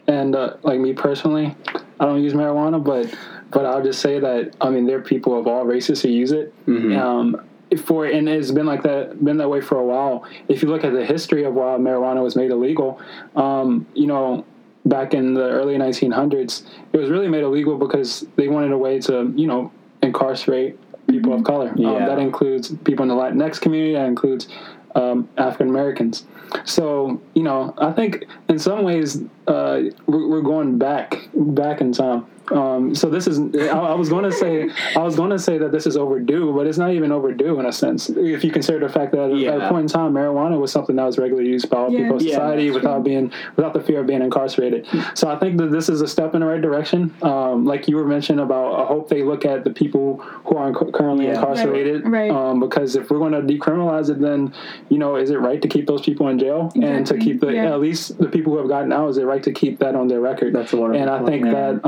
and 0.06 0.34
uh, 0.34 0.56
like 0.62 0.80
me 0.80 0.92
personally, 0.92 1.54
I 2.00 2.04
don't 2.04 2.22
use 2.22 2.34
marijuana, 2.34 2.82
but 2.82 3.14
but 3.50 3.64
I'll 3.66 3.82
just 3.82 4.00
say 4.00 4.18
that 4.18 4.54
I 4.60 4.70
mean 4.70 4.86
there 4.86 4.98
are 4.98 5.02
people 5.02 5.38
of 5.38 5.46
all 5.46 5.64
races 5.64 6.02
who 6.02 6.08
use 6.08 6.32
it. 6.32 6.52
Mm-hmm. 6.66 6.96
Um, 6.98 7.40
for 7.76 8.04
and 8.06 8.28
it's 8.28 8.50
been 8.50 8.66
like 8.66 8.82
that 8.82 9.24
been 9.24 9.36
that 9.38 9.48
way 9.48 9.60
for 9.60 9.78
a 9.78 9.84
while. 9.84 10.24
If 10.48 10.62
you 10.62 10.68
look 10.68 10.84
at 10.84 10.92
the 10.92 11.04
history 11.04 11.44
of 11.44 11.54
why 11.54 11.76
marijuana 11.78 12.22
was 12.22 12.36
made 12.36 12.50
illegal, 12.50 13.00
um, 13.36 13.86
you 13.94 14.06
know, 14.06 14.44
back 14.86 15.14
in 15.14 15.34
the 15.34 15.48
early 15.48 15.76
1900s, 15.76 16.62
it 16.92 16.96
was 16.98 17.10
really 17.10 17.28
made 17.28 17.42
illegal 17.42 17.76
because 17.78 18.26
they 18.36 18.48
wanted 18.48 18.72
a 18.72 18.78
way 18.78 19.00
to 19.00 19.32
you 19.36 19.46
know 19.46 19.72
incarcerate 20.02 20.78
people 21.08 21.32
of 21.34 21.44
color. 21.44 21.70
Um, 21.70 21.76
Yeah. 21.78 22.06
that 22.06 22.18
includes 22.18 22.74
people 22.84 23.02
in 23.02 23.08
the 23.08 23.14
Latinx 23.14 23.60
community. 23.60 23.94
That 23.94 24.06
includes 24.06 24.48
um, 24.94 25.28
African 25.36 25.68
Americans. 25.68 26.24
So 26.64 27.20
you 27.34 27.42
know, 27.42 27.74
I 27.78 27.92
think 27.92 28.24
in 28.48 28.58
some 28.58 28.82
ways 28.84 29.22
uh, 29.46 29.80
we're, 30.06 30.28
we're 30.28 30.42
going 30.42 30.78
back 30.78 31.28
back 31.34 31.80
in 31.80 31.92
time. 31.92 32.26
Um, 32.50 32.94
so 32.94 33.08
this 33.08 33.26
is 33.26 33.38
I, 33.56 33.68
I 33.78 33.94
was 33.94 34.08
going 34.08 34.24
to 34.24 34.32
say 34.32 34.68
I 34.94 35.00
was 35.00 35.16
going 35.16 35.30
to 35.30 35.38
say 35.38 35.56
that 35.58 35.72
this 35.72 35.86
is 35.86 35.96
overdue, 35.96 36.52
but 36.54 36.66
it's 36.66 36.78
not 36.78 36.92
even 36.92 37.10
overdue 37.10 37.58
in 37.60 37.66
a 37.66 37.72
sense 37.72 38.10
if 38.10 38.44
you 38.44 38.50
consider 38.50 38.80
the 38.86 38.92
fact 38.92 39.12
that 39.12 39.30
at 39.32 39.60
a 39.62 39.68
point 39.68 39.82
in 39.82 39.88
time 39.88 40.12
marijuana 40.12 40.58
was 40.60 40.70
something 40.70 40.96
that 40.96 41.04
was 41.04 41.16
regularly 41.18 41.48
used 41.48 41.70
by 41.70 41.78
all 41.78 41.90
Yeah. 41.90 42.00
people 42.00 42.16
in 42.18 42.20
society 42.28 42.68
that's 42.68 42.74
without 42.82 43.02
being 43.04 43.32
without 43.56 43.72
the 43.72 43.80
fear 43.80 44.00
of 44.00 44.06
being 44.06 44.22
incarcerated. 44.22 44.86
So 45.14 45.28
I 45.30 45.38
think 45.38 45.56
that 45.58 45.70
this 45.70 45.88
is 45.88 46.00
a 46.00 46.08
step 46.08 46.34
in 46.34 46.40
the 46.40 46.46
right 46.46 46.60
direction. 46.60 47.14
Um, 47.22 47.64
like 47.64 47.88
you 47.88 47.96
were 47.96 48.06
mentioning 48.06 48.44
about, 48.44 48.74
I 48.74 48.86
hope 48.86 49.08
they 49.08 49.22
look 49.22 49.44
at 49.44 49.64
the 49.64 49.70
people 49.70 50.18
who 50.44 50.56
are 50.56 50.70
inc- 50.70 50.92
currently 50.92 51.26
Yeah. 51.26 51.34
incarcerated. 51.40 52.04
Right, 52.04 52.30
right. 52.30 52.30
Um, 52.30 52.60
because 52.60 52.94
if 52.96 53.10
we're 53.10 53.18
going 53.18 53.32
to 53.32 53.40
decriminalize 53.42 54.10
it, 54.10 54.20
then 54.20 54.52
you 54.90 54.98
know, 54.98 55.16
is 55.16 55.30
it 55.30 55.40
right 55.40 55.62
to 55.62 55.68
keep 55.68 55.86
those 55.86 56.02
people 56.02 56.28
in 56.28 56.38
jail 56.38 56.70
and 56.80 57.06
to 57.06 57.16
keep 57.16 57.40
the 57.40 57.48
yeah. 57.54 57.72
at 57.72 57.80
least 57.80 58.18
the 58.18 58.28
people 58.28 58.52
who 58.52 58.58
have 58.58 58.68
gotten 58.68 58.92
out? 58.92 59.08
Is 59.08 59.16
it 59.16 59.24
right 59.24 59.42
to 59.42 59.52
keep 59.52 59.78
that 59.78 59.94
on 59.94 60.08
their 60.08 60.20
record? 60.20 60.54
That's 60.54 60.72
a 60.72 60.76
wonderful 60.76 61.00
And 61.00 61.10
I 61.10 61.18
point, 61.18 61.28
think 61.30 61.44
yeah. 61.46 61.52
that 61.52 61.86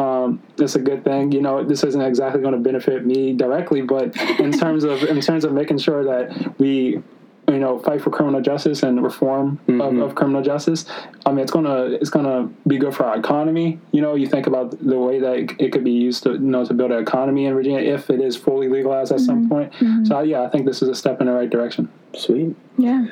that's 0.56 0.74
a 0.74 0.80
good 0.80 1.04
thing. 1.04 1.32
You 1.32 1.42
know, 1.42 1.62
this 1.64 1.84
isn't 1.84 2.00
exactly 2.00 2.40
going 2.40 2.54
to 2.54 2.60
benefit 2.60 3.04
me 3.06 3.32
directly, 3.32 3.82
but 3.82 4.16
in 4.40 4.52
terms 4.58 4.84
of 4.84 5.02
in 5.04 5.20
terms 5.20 5.44
of 5.44 5.52
making 5.52 5.78
sure 5.78 6.04
that 6.04 6.58
we 6.58 7.02
you 7.48 7.60
know 7.60 7.78
fight 7.78 8.00
for 8.02 8.10
criminal 8.10 8.40
justice 8.40 8.82
and 8.82 9.04
reform 9.04 9.60
Mm-hmm. 9.68 9.80
of, 9.80 9.98
of 9.98 10.14
criminal 10.16 10.42
justice 10.42 10.84
i 11.24 11.30
mean 11.30 11.40
it's 11.40 11.52
gonna 11.52 11.90
it's 12.00 12.10
gonna 12.10 12.48
be 12.66 12.76
good 12.76 12.92
for 12.92 13.04
our 13.04 13.16
economy 13.18 13.78
you 13.92 14.00
know 14.00 14.16
you 14.16 14.26
think 14.26 14.48
about 14.48 14.70
the 14.84 14.98
way 14.98 15.20
that 15.20 15.36
it, 15.36 15.52
it 15.60 15.70
could 15.72 15.84
be 15.84 15.92
used 15.92 16.24
to 16.24 16.32
you 16.32 16.38
know 16.40 16.64
to 16.64 16.74
build 16.74 16.90
an 16.90 17.00
economy 17.00 17.44
in 17.46 17.54
virginia 17.54 17.78
if 17.78 18.10
it 18.10 18.20
is 18.20 18.36
fully 18.36 18.68
legalized 18.68 19.12
at 19.12 19.20
some 19.20 19.48
point 19.48 19.72
so 20.04 20.20
yeah 20.22 20.42
i 20.42 20.48
think 20.48 20.66
this 20.66 20.82
is 20.82 20.88
a 20.88 20.94
step 20.94 21.20
in 21.20 21.26
the 21.28 21.32
right 21.32 21.50
direction 21.50 21.88
Sweet. 22.16 22.56
Yeah. 22.78 23.06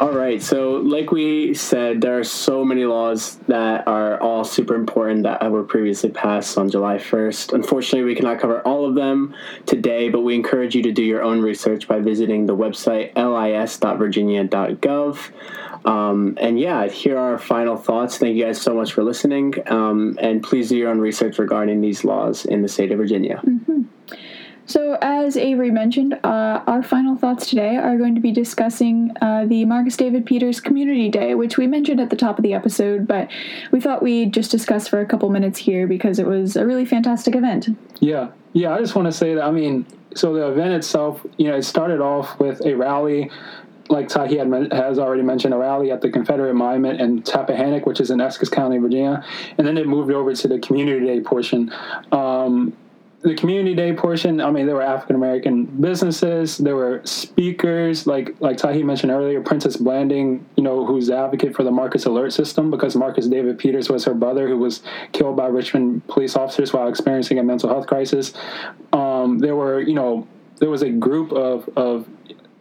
All 0.00 0.12
right. 0.12 0.40
So, 0.40 0.76
like 0.76 1.10
we 1.10 1.54
said, 1.54 2.00
there 2.00 2.20
are 2.20 2.24
so 2.24 2.64
many 2.64 2.84
laws 2.84 3.34
that 3.48 3.88
are 3.88 4.20
all 4.20 4.44
super 4.44 4.76
important 4.76 5.24
that 5.24 5.50
were 5.50 5.64
previously 5.64 6.10
passed 6.10 6.56
on 6.56 6.70
July 6.70 6.98
1st. 6.98 7.52
Unfortunately, 7.52 8.04
we 8.04 8.14
cannot 8.14 8.38
cover 8.38 8.60
all 8.60 8.86
of 8.86 8.94
them 8.94 9.34
today, 9.66 10.08
but 10.08 10.20
we 10.20 10.36
encourage 10.36 10.76
you 10.76 10.84
to 10.84 10.92
do 10.92 11.02
your 11.02 11.22
own 11.22 11.40
research 11.40 11.88
by 11.88 11.98
visiting 11.98 12.46
the 12.46 12.56
website 12.56 13.12
lis.virginia.gov. 13.16 15.30
Um, 15.84 16.38
and 16.40 16.60
yeah, 16.60 16.86
here 16.86 17.18
are 17.18 17.32
our 17.32 17.38
final 17.38 17.76
thoughts. 17.76 18.18
Thank 18.18 18.36
you 18.36 18.44
guys 18.44 18.60
so 18.60 18.74
much 18.74 18.92
for 18.92 19.02
listening. 19.02 19.54
Um, 19.66 20.16
and 20.20 20.44
please 20.44 20.68
do 20.68 20.76
your 20.76 20.90
own 20.90 21.00
research 21.00 21.40
regarding 21.40 21.80
these 21.80 22.04
laws 22.04 22.44
in 22.44 22.62
the 22.62 22.68
state 22.68 22.92
of 22.92 22.98
Virginia. 22.98 23.42
So, 24.68 24.98
as 25.00 25.38
Avery 25.38 25.70
mentioned, 25.70 26.20
uh, 26.24 26.62
our 26.66 26.82
final 26.82 27.16
thoughts 27.16 27.48
today 27.48 27.76
are 27.76 27.96
going 27.96 28.14
to 28.14 28.20
be 28.20 28.30
discussing 28.30 29.16
uh, 29.22 29.46
the 29.46 29.64
Marcus 29.64 29.96
David 29.96 30.26
Peters 30.26 30.60
Community 30.60 31.08
Day, 31.08 31.34
which 31.34 31.56
we 31.56 31.66
mentioned 31.66 32.02
at 32.02 32.10
the 32.10 32.16
top 32.16 32.38
of 32.38 32.42
the 32.42 32.52
episode, 32.52 33.06
but 33.06 33.30
we 33.72 33.80
thought 33.80 34.02
we'd 34.02 34.34
just 34.34 34.50
discuss 34.50 34.86
for 34.86 35.00
a 35.00 35.06
couple 35.06 35.30
minutes 35.30 35.58
here 35.58 35.86
because 35.86 36.18
it 36.18 36.26
was 36.26 36.54
a 36.54 36.66
really 36.66 36.84
fantastic 36.84 37.34
event. 37.34 37.70
Yeah, 38.00 38.28
yeah. 38.52 38.74
I 38.74 38.78
just 38.78 38.94
want 38.94 39.06
to 39.06 39.12
say 39.12 39.34
that. 39.36 39.42
I 39.42 39.50
mean, 39.50 39.86
so 40.14 40.34
the 40.34 40.46
event 40.46 40.74
itself, 40.74 41.26
you 41.38 41.48
know, 41.48 41.56
it 41.56 41.62
started 41.62 42.02
off 42.02 42.38
with 42.38 42.60
a 42.66 42.74
rally, 42.74 43.30
like 43.88 44.08
Tahi 44.08 44.36
has 44.36 44.98
already 44.98 45.22
mentioned, 45.22 45.54
a 45.54 45.56
rally 45.56 45.90
at 45.90 46.02
the 46.02 46.10
Confederate 46.10 46.52
Monument 46.52 47.00
in 47.00 47.22
Tappahannock, 47.22 47.86
which 47.86 48.00
is 48.00 48.10
in 48.10 48.20
Essex 48.20 48.50
County, 48.50 48.76
Virginia, 48.76 49.24
and 49.56 49.66
then 49.66 49.78
it 49.78 49.86
moved 49.86 50.12
over 50.12 50.34
to 50.34 50.46
the 50.46 50.58
Community 50.58 51.06
Day 51.06 51.20
portion. 51.22 51.72
Um, 52.12 52.76
the 53.20 53.34
community 53.34 53.74
day 53.74 53.92
portion, 53.92 54.40
I 54.40 54.50
mean, 54.50 54.66
there 54.66 54.76
were 54.76 54.82
African 54.82 55.16
American 55.16 55.64
businesses, 55.64 56.56
there 56.56 56.76
were 56.76 57.02
speakers, 57.04 58.06
like 58.06 58.36
like 58.40 58.58
Tahi 58.58 58.84
mentioned 58.84 59.10
earlier, 59.10 59.40
Princess 59.40 59.76
Blanding, 59.76 60.46
you 60.56 60.62
know, 60.62 60.86
who's 60.86 61.08
the 61.08 61.16
advocate 61.16 61.56
for 61.56 61.64
the 61.64 61.70
Marcus 61.72 62.04
Alert 62.04 62.32
System 62.32 62.70
because 62.70 62.94
Marcus 62.94 63.26
David 63.26 63.58
Peters 63.58 63.88
was 63.88 64.04
her 64.04 64.14
brother 64.14 64.46
who 64.46 64.58
was 64.58 64.82
killed 65.12 65.36
by 65.36 65.46
Richmond 65.46 66.06
police 66.06 66.36
officers 66.36 66.72
while 66.72 66.88
experiencing 66.88 67.38
a 67.40 67.42
mental 67.42 67.68
health 67.68 67.88
crisis. 67.88 68.32
Um, 68.92 69.38
there 69.38 69.56
were, 69.56 69.80
you 69.80 69.94
know, 69.94 70.28
there 70.58 70.70
was 70.70 70.82
a 70.82 70.90
group 70.90 71.32
of 71.32 71.68
of 71.76 72.08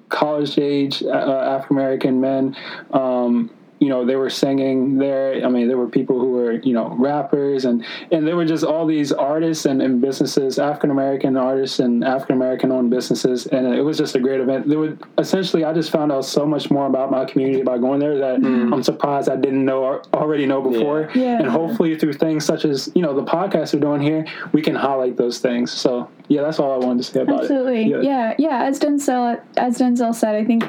college 0.09 0.57
age 0.57 1.03
uh, 1.03 1.09
African 1.09 1.77
American 1.77 2.19
men. 2.19 2.57
Um, 2.91 3.51
you 3.79 3.89
know, 3.89 4.05
they 4.05 4.15
were 4.15 4.29
singing 4.29 4.97
there. 4.97 5.45
I 5.45 5.49
mean, 5.49 5.67
there 5.67 5.77
were 5.77 5.87
people 5.87 6.19
who 6.19 6.31
were, 6.31 6.53
you 6.53 6.73
know, 6.73 6.95
rappers 6.97 7.65
and, 7.65 7.85
and 8.11 8.27
there 8.27 8.35
were 8.35 8.45
just 8.45 8.63
all 8.63 8.85
these 8.85 9.11
artists 9.11 9.65
and, 9.65 9.81
and 9.81 10.01
businesses, 10.01 10.57
African 10.57 10.91
American 10.91 11.37
artists 11.37 11.79
and 11.79 12.03
African 12.03 12.35
American 12.37 12.71
owned 12.71 12.89
businesses. 12.89 13.45
And 13.47 13.73
it 13.73 13.81
was 13.81 13.97
just 13.97 14.15
a 14.15 14.19
great 14.19 14.39
event. 14.39 14.67
There 14.67 14.79
would 14.79 15.01
essentially, 15.17 15.63
I 15.63 15.73
just 15.73 15.91
found 15.91 16.11
out 16.11 16.25
so 16.25 16.45
much 16.45 16.71
more 16.71 16.87
about 16.87 17.11
my 17.11 17.25
community 17.25 17.61
by 17.63 17.77
going 17.77 17.99
there 17.99 18.17
that 18.17 18.39
mm. 18.39 18.73
I'm 18.73 18.83
surprised 18.83 19.29
I 19.29 19.35
didn't 19.35 19.65
know 19.65 20.01
already 20.13 20.45
know 20.45 20.61
before. 20.61 21.11
Yeah. 21.13 21.39
And 21.39 21.47
hopefully 21.47 21.97
through 21.97 22.13
things 22.13 22.45
such 22.45 22.65
as, 22.65 22.91
you 22.95 23.01
know, 23.01 23.13
the 23.13 23.23
podcast 23.23 23.73
we're 23.73 23.79
doing 23.79 24.01
here, 24.01 24.25
we 24.53 24.61
can 24.61 24.75
highlight 24.75 25.17
those 25.17 25.39
things. 25.39 25.71
So 25.71 26.09
yeah, 26.29 26.41
that's 26.41 26.59
all 26.59 26.73
I 26.73 26.85
wanted 26.85 27.03
to 27.03 27.11
say 27.11 27.21
about 27.21 27.39
it. 27.39 27.41
Absolutely, 27.43 27.91
it. 27.91 28.03
yeah, 28.03 28.33
yeah. 28.37 28.63
As 28.63 28.79
Denzel, 28.79 29.41
as 29.55 29.77
Denzel 29.77 30.13
said, 30.13 30.35
I 30.35 30.43
think 30.43 30.63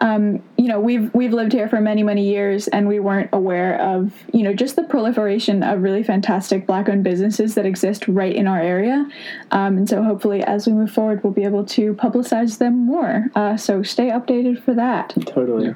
um, 0.00 0.42
you 0.56 0.68
know 0.68 0.80
we've 0.80 1.12
we've 1.14 1.32
lived 1.32 1.52
here 1.52 1.68
for 1.68 1.80
many 1.80 2.02
many 2.02 2.28
years, 2.28 2.68
and 2.68 2.88
we 2.88 3.00
weren't 3.00 3.30
aware 3.32 3.80
of 3.80 4.12
you 4.32 4.42
know 4.42 4.52
just 4.52 4.76
the 4.76 4.84
proliferation 4.84 5.62
of 5.62 5.82
really 5.82 6.02
fantastic 6.02 6.66
black-owned 6.66 7.04
businesses 7.04 7.54
that 7.54 7.66
exist 7.66 8.06
right 8.08 8.34
in 8.34 8.46
our 8.46 8.60
area, 8.60 9.08
um, 9.50 9.76
and 9.76 9.88
so 9.88 10.02
hopefully 10.02 10.42
as 10.42 10.66
we 10.66 10.72
move 10.72 10.90
forward, 10.90 11.22
we'll 11.22 11.32
be 11.32 11.44
able 11.44 11.64
to 11.64 11.94
publicize 11.94 12.58
them 12.58 12.86
more. 12.86 13.26
Uh, 13.34 13.56
so 13.56 13.82
stay 13.82 14.10
updated 14.10 14.62
for 14.62 14.74
that. 14.74 15.14
Totally. 15.26 15.74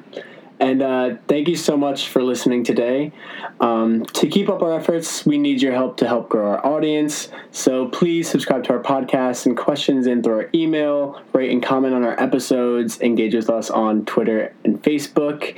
And 0.59 0.81
uh, 0.81 1.15
thank 1.27 1.47
you 1.47 1.55
so 1.55 1.77
much 1.77 2.09
for 2.09 2.21
listening 2.21 2.65
today. 2.65 3.13
Um, 3.61 4.05
to 4.07 4.27
keep 4.27 4.49
up 4.49 4.61
our 4.61 4.73
efforts, 4.73 5.25
we 5.25 5.37
need 5.37 5.61
your 5.61 5.71
help 5.71 5.95
to 5.97 6.07
help 6.07 6.27
grow 6.27 6.51
our 6.51 6.65
audience. 6.65 7.29
So 7.51 7.87
please 7.87 8.29
subscribe 8.29 8.65
to 8.65 8.73
our 8.73 8.83
podcast 8.83 9.45
and 9.45 9.57
questions 9.57 10.05
in 10.05 10.21
through 10.21 10.33
our 10.33 10.49
email, 10.53 11.21
rate 11.31 11.51
and 11.51 11.63
comment 11.63 11.93
on 11.93 12.03
our 12.03 12.19
episodes, 12.21 12.99
engage 12.99 13.35
with 13.35 13.49
us 13.49 13.69
on 13.69 14.05
Twitter 14.05 14.53
and 14.65 14.83
Facebook, 14.83 15.57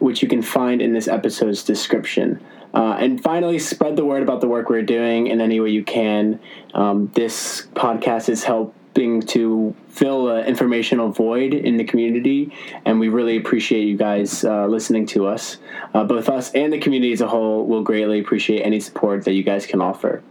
which 0.00 0.20
you 0.20 0.28
can 0.28 0.42
find 0.42 0.82
in 0.82 0.92
this 0.92 1.06
episode's 1.06 1.62
description. 1.62 2.40
Uh, 2.74 2.96
and 2.98 3.22
finally, 3.22 3.58
spread 3.58 3.96
the 3.96 4.04
word 4.04 4.22
about 4.22 4.40
the 4.40 4.48
work 4.48 4.68
we're 4.68 4.82
doing 4.82 5.26
in 5.28 5.40
any 5.40 5.60
way 5.60 5.70
you 5.70 5.84
can. 5.84 6.40
Um, 6.74 7.10
this 7.14 7.66
podcast 7.74 8.28
is 8.28 8.44
helping 8.90 9.22
to 9.22 9.74
fill 9.88 10.28
an 10.30 10.46
informational 10.46 11.10
void 11.10 11.54
in 11.54 11.76
the 11.76 11.84
community, 11.84 12.52
and 12.84 12.98
we 12.98 13.08
really 13.08 13.36
appreciate 13.36 13.84
you 13.84 13.96
guys 13.96 14.44
uh, 14.44 14.66
listening 14.66 15.06
to 15.06 15.26
us. 15.26 15.58
Uh, 15.94 16.02
both 16.02 16.28
us 16.28 16.50
and 16.54 16.72
the 16.72 16.78
community 16.78 17.12
as 17.12 17.20
a 17.20 17.28
whole 17.28 17.66
will 17.66 17.82
greatly 17.82 18.18
appreciate 18.18 18.62
any 18.62 18.80
support 18.80 19.24
that 19.24 19.32
you 19.32 19.44
guys 19.44 19.64
can 19.64 19.80
offer. 19.80 20.22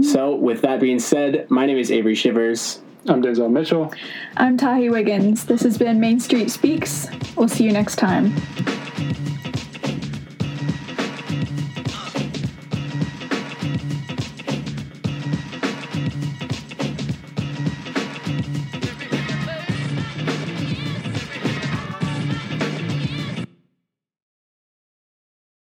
So, 0.00 0.34
with 0.34 0.62
that 0.62 0.80
being 0.80 0.98
said, 0.98 1.48
my 1.50 1.66
name 1.66 1.78
is 1.78 1.90
Avery 1.90 2.14
Shivers. 2.14 2.80
I'm 3.08 3.22
Denzel 3.22 3.50
Mitchell. 3.50 3.92
I'm 4.36 4.56
Tahi 4.56 4.90
Wiggins. 4.90 5.44
This 5.44 5.62
has 5.62 5.78
been 5.78 5.98
Main 5.98 6.20
Street 6.20 6.50
Speaks. 6.50 7.08
We'll 7.36 7.48
see 7.48 7.64
you 7.64 7.72
next 7.72 7.96
time. 7.96 8.32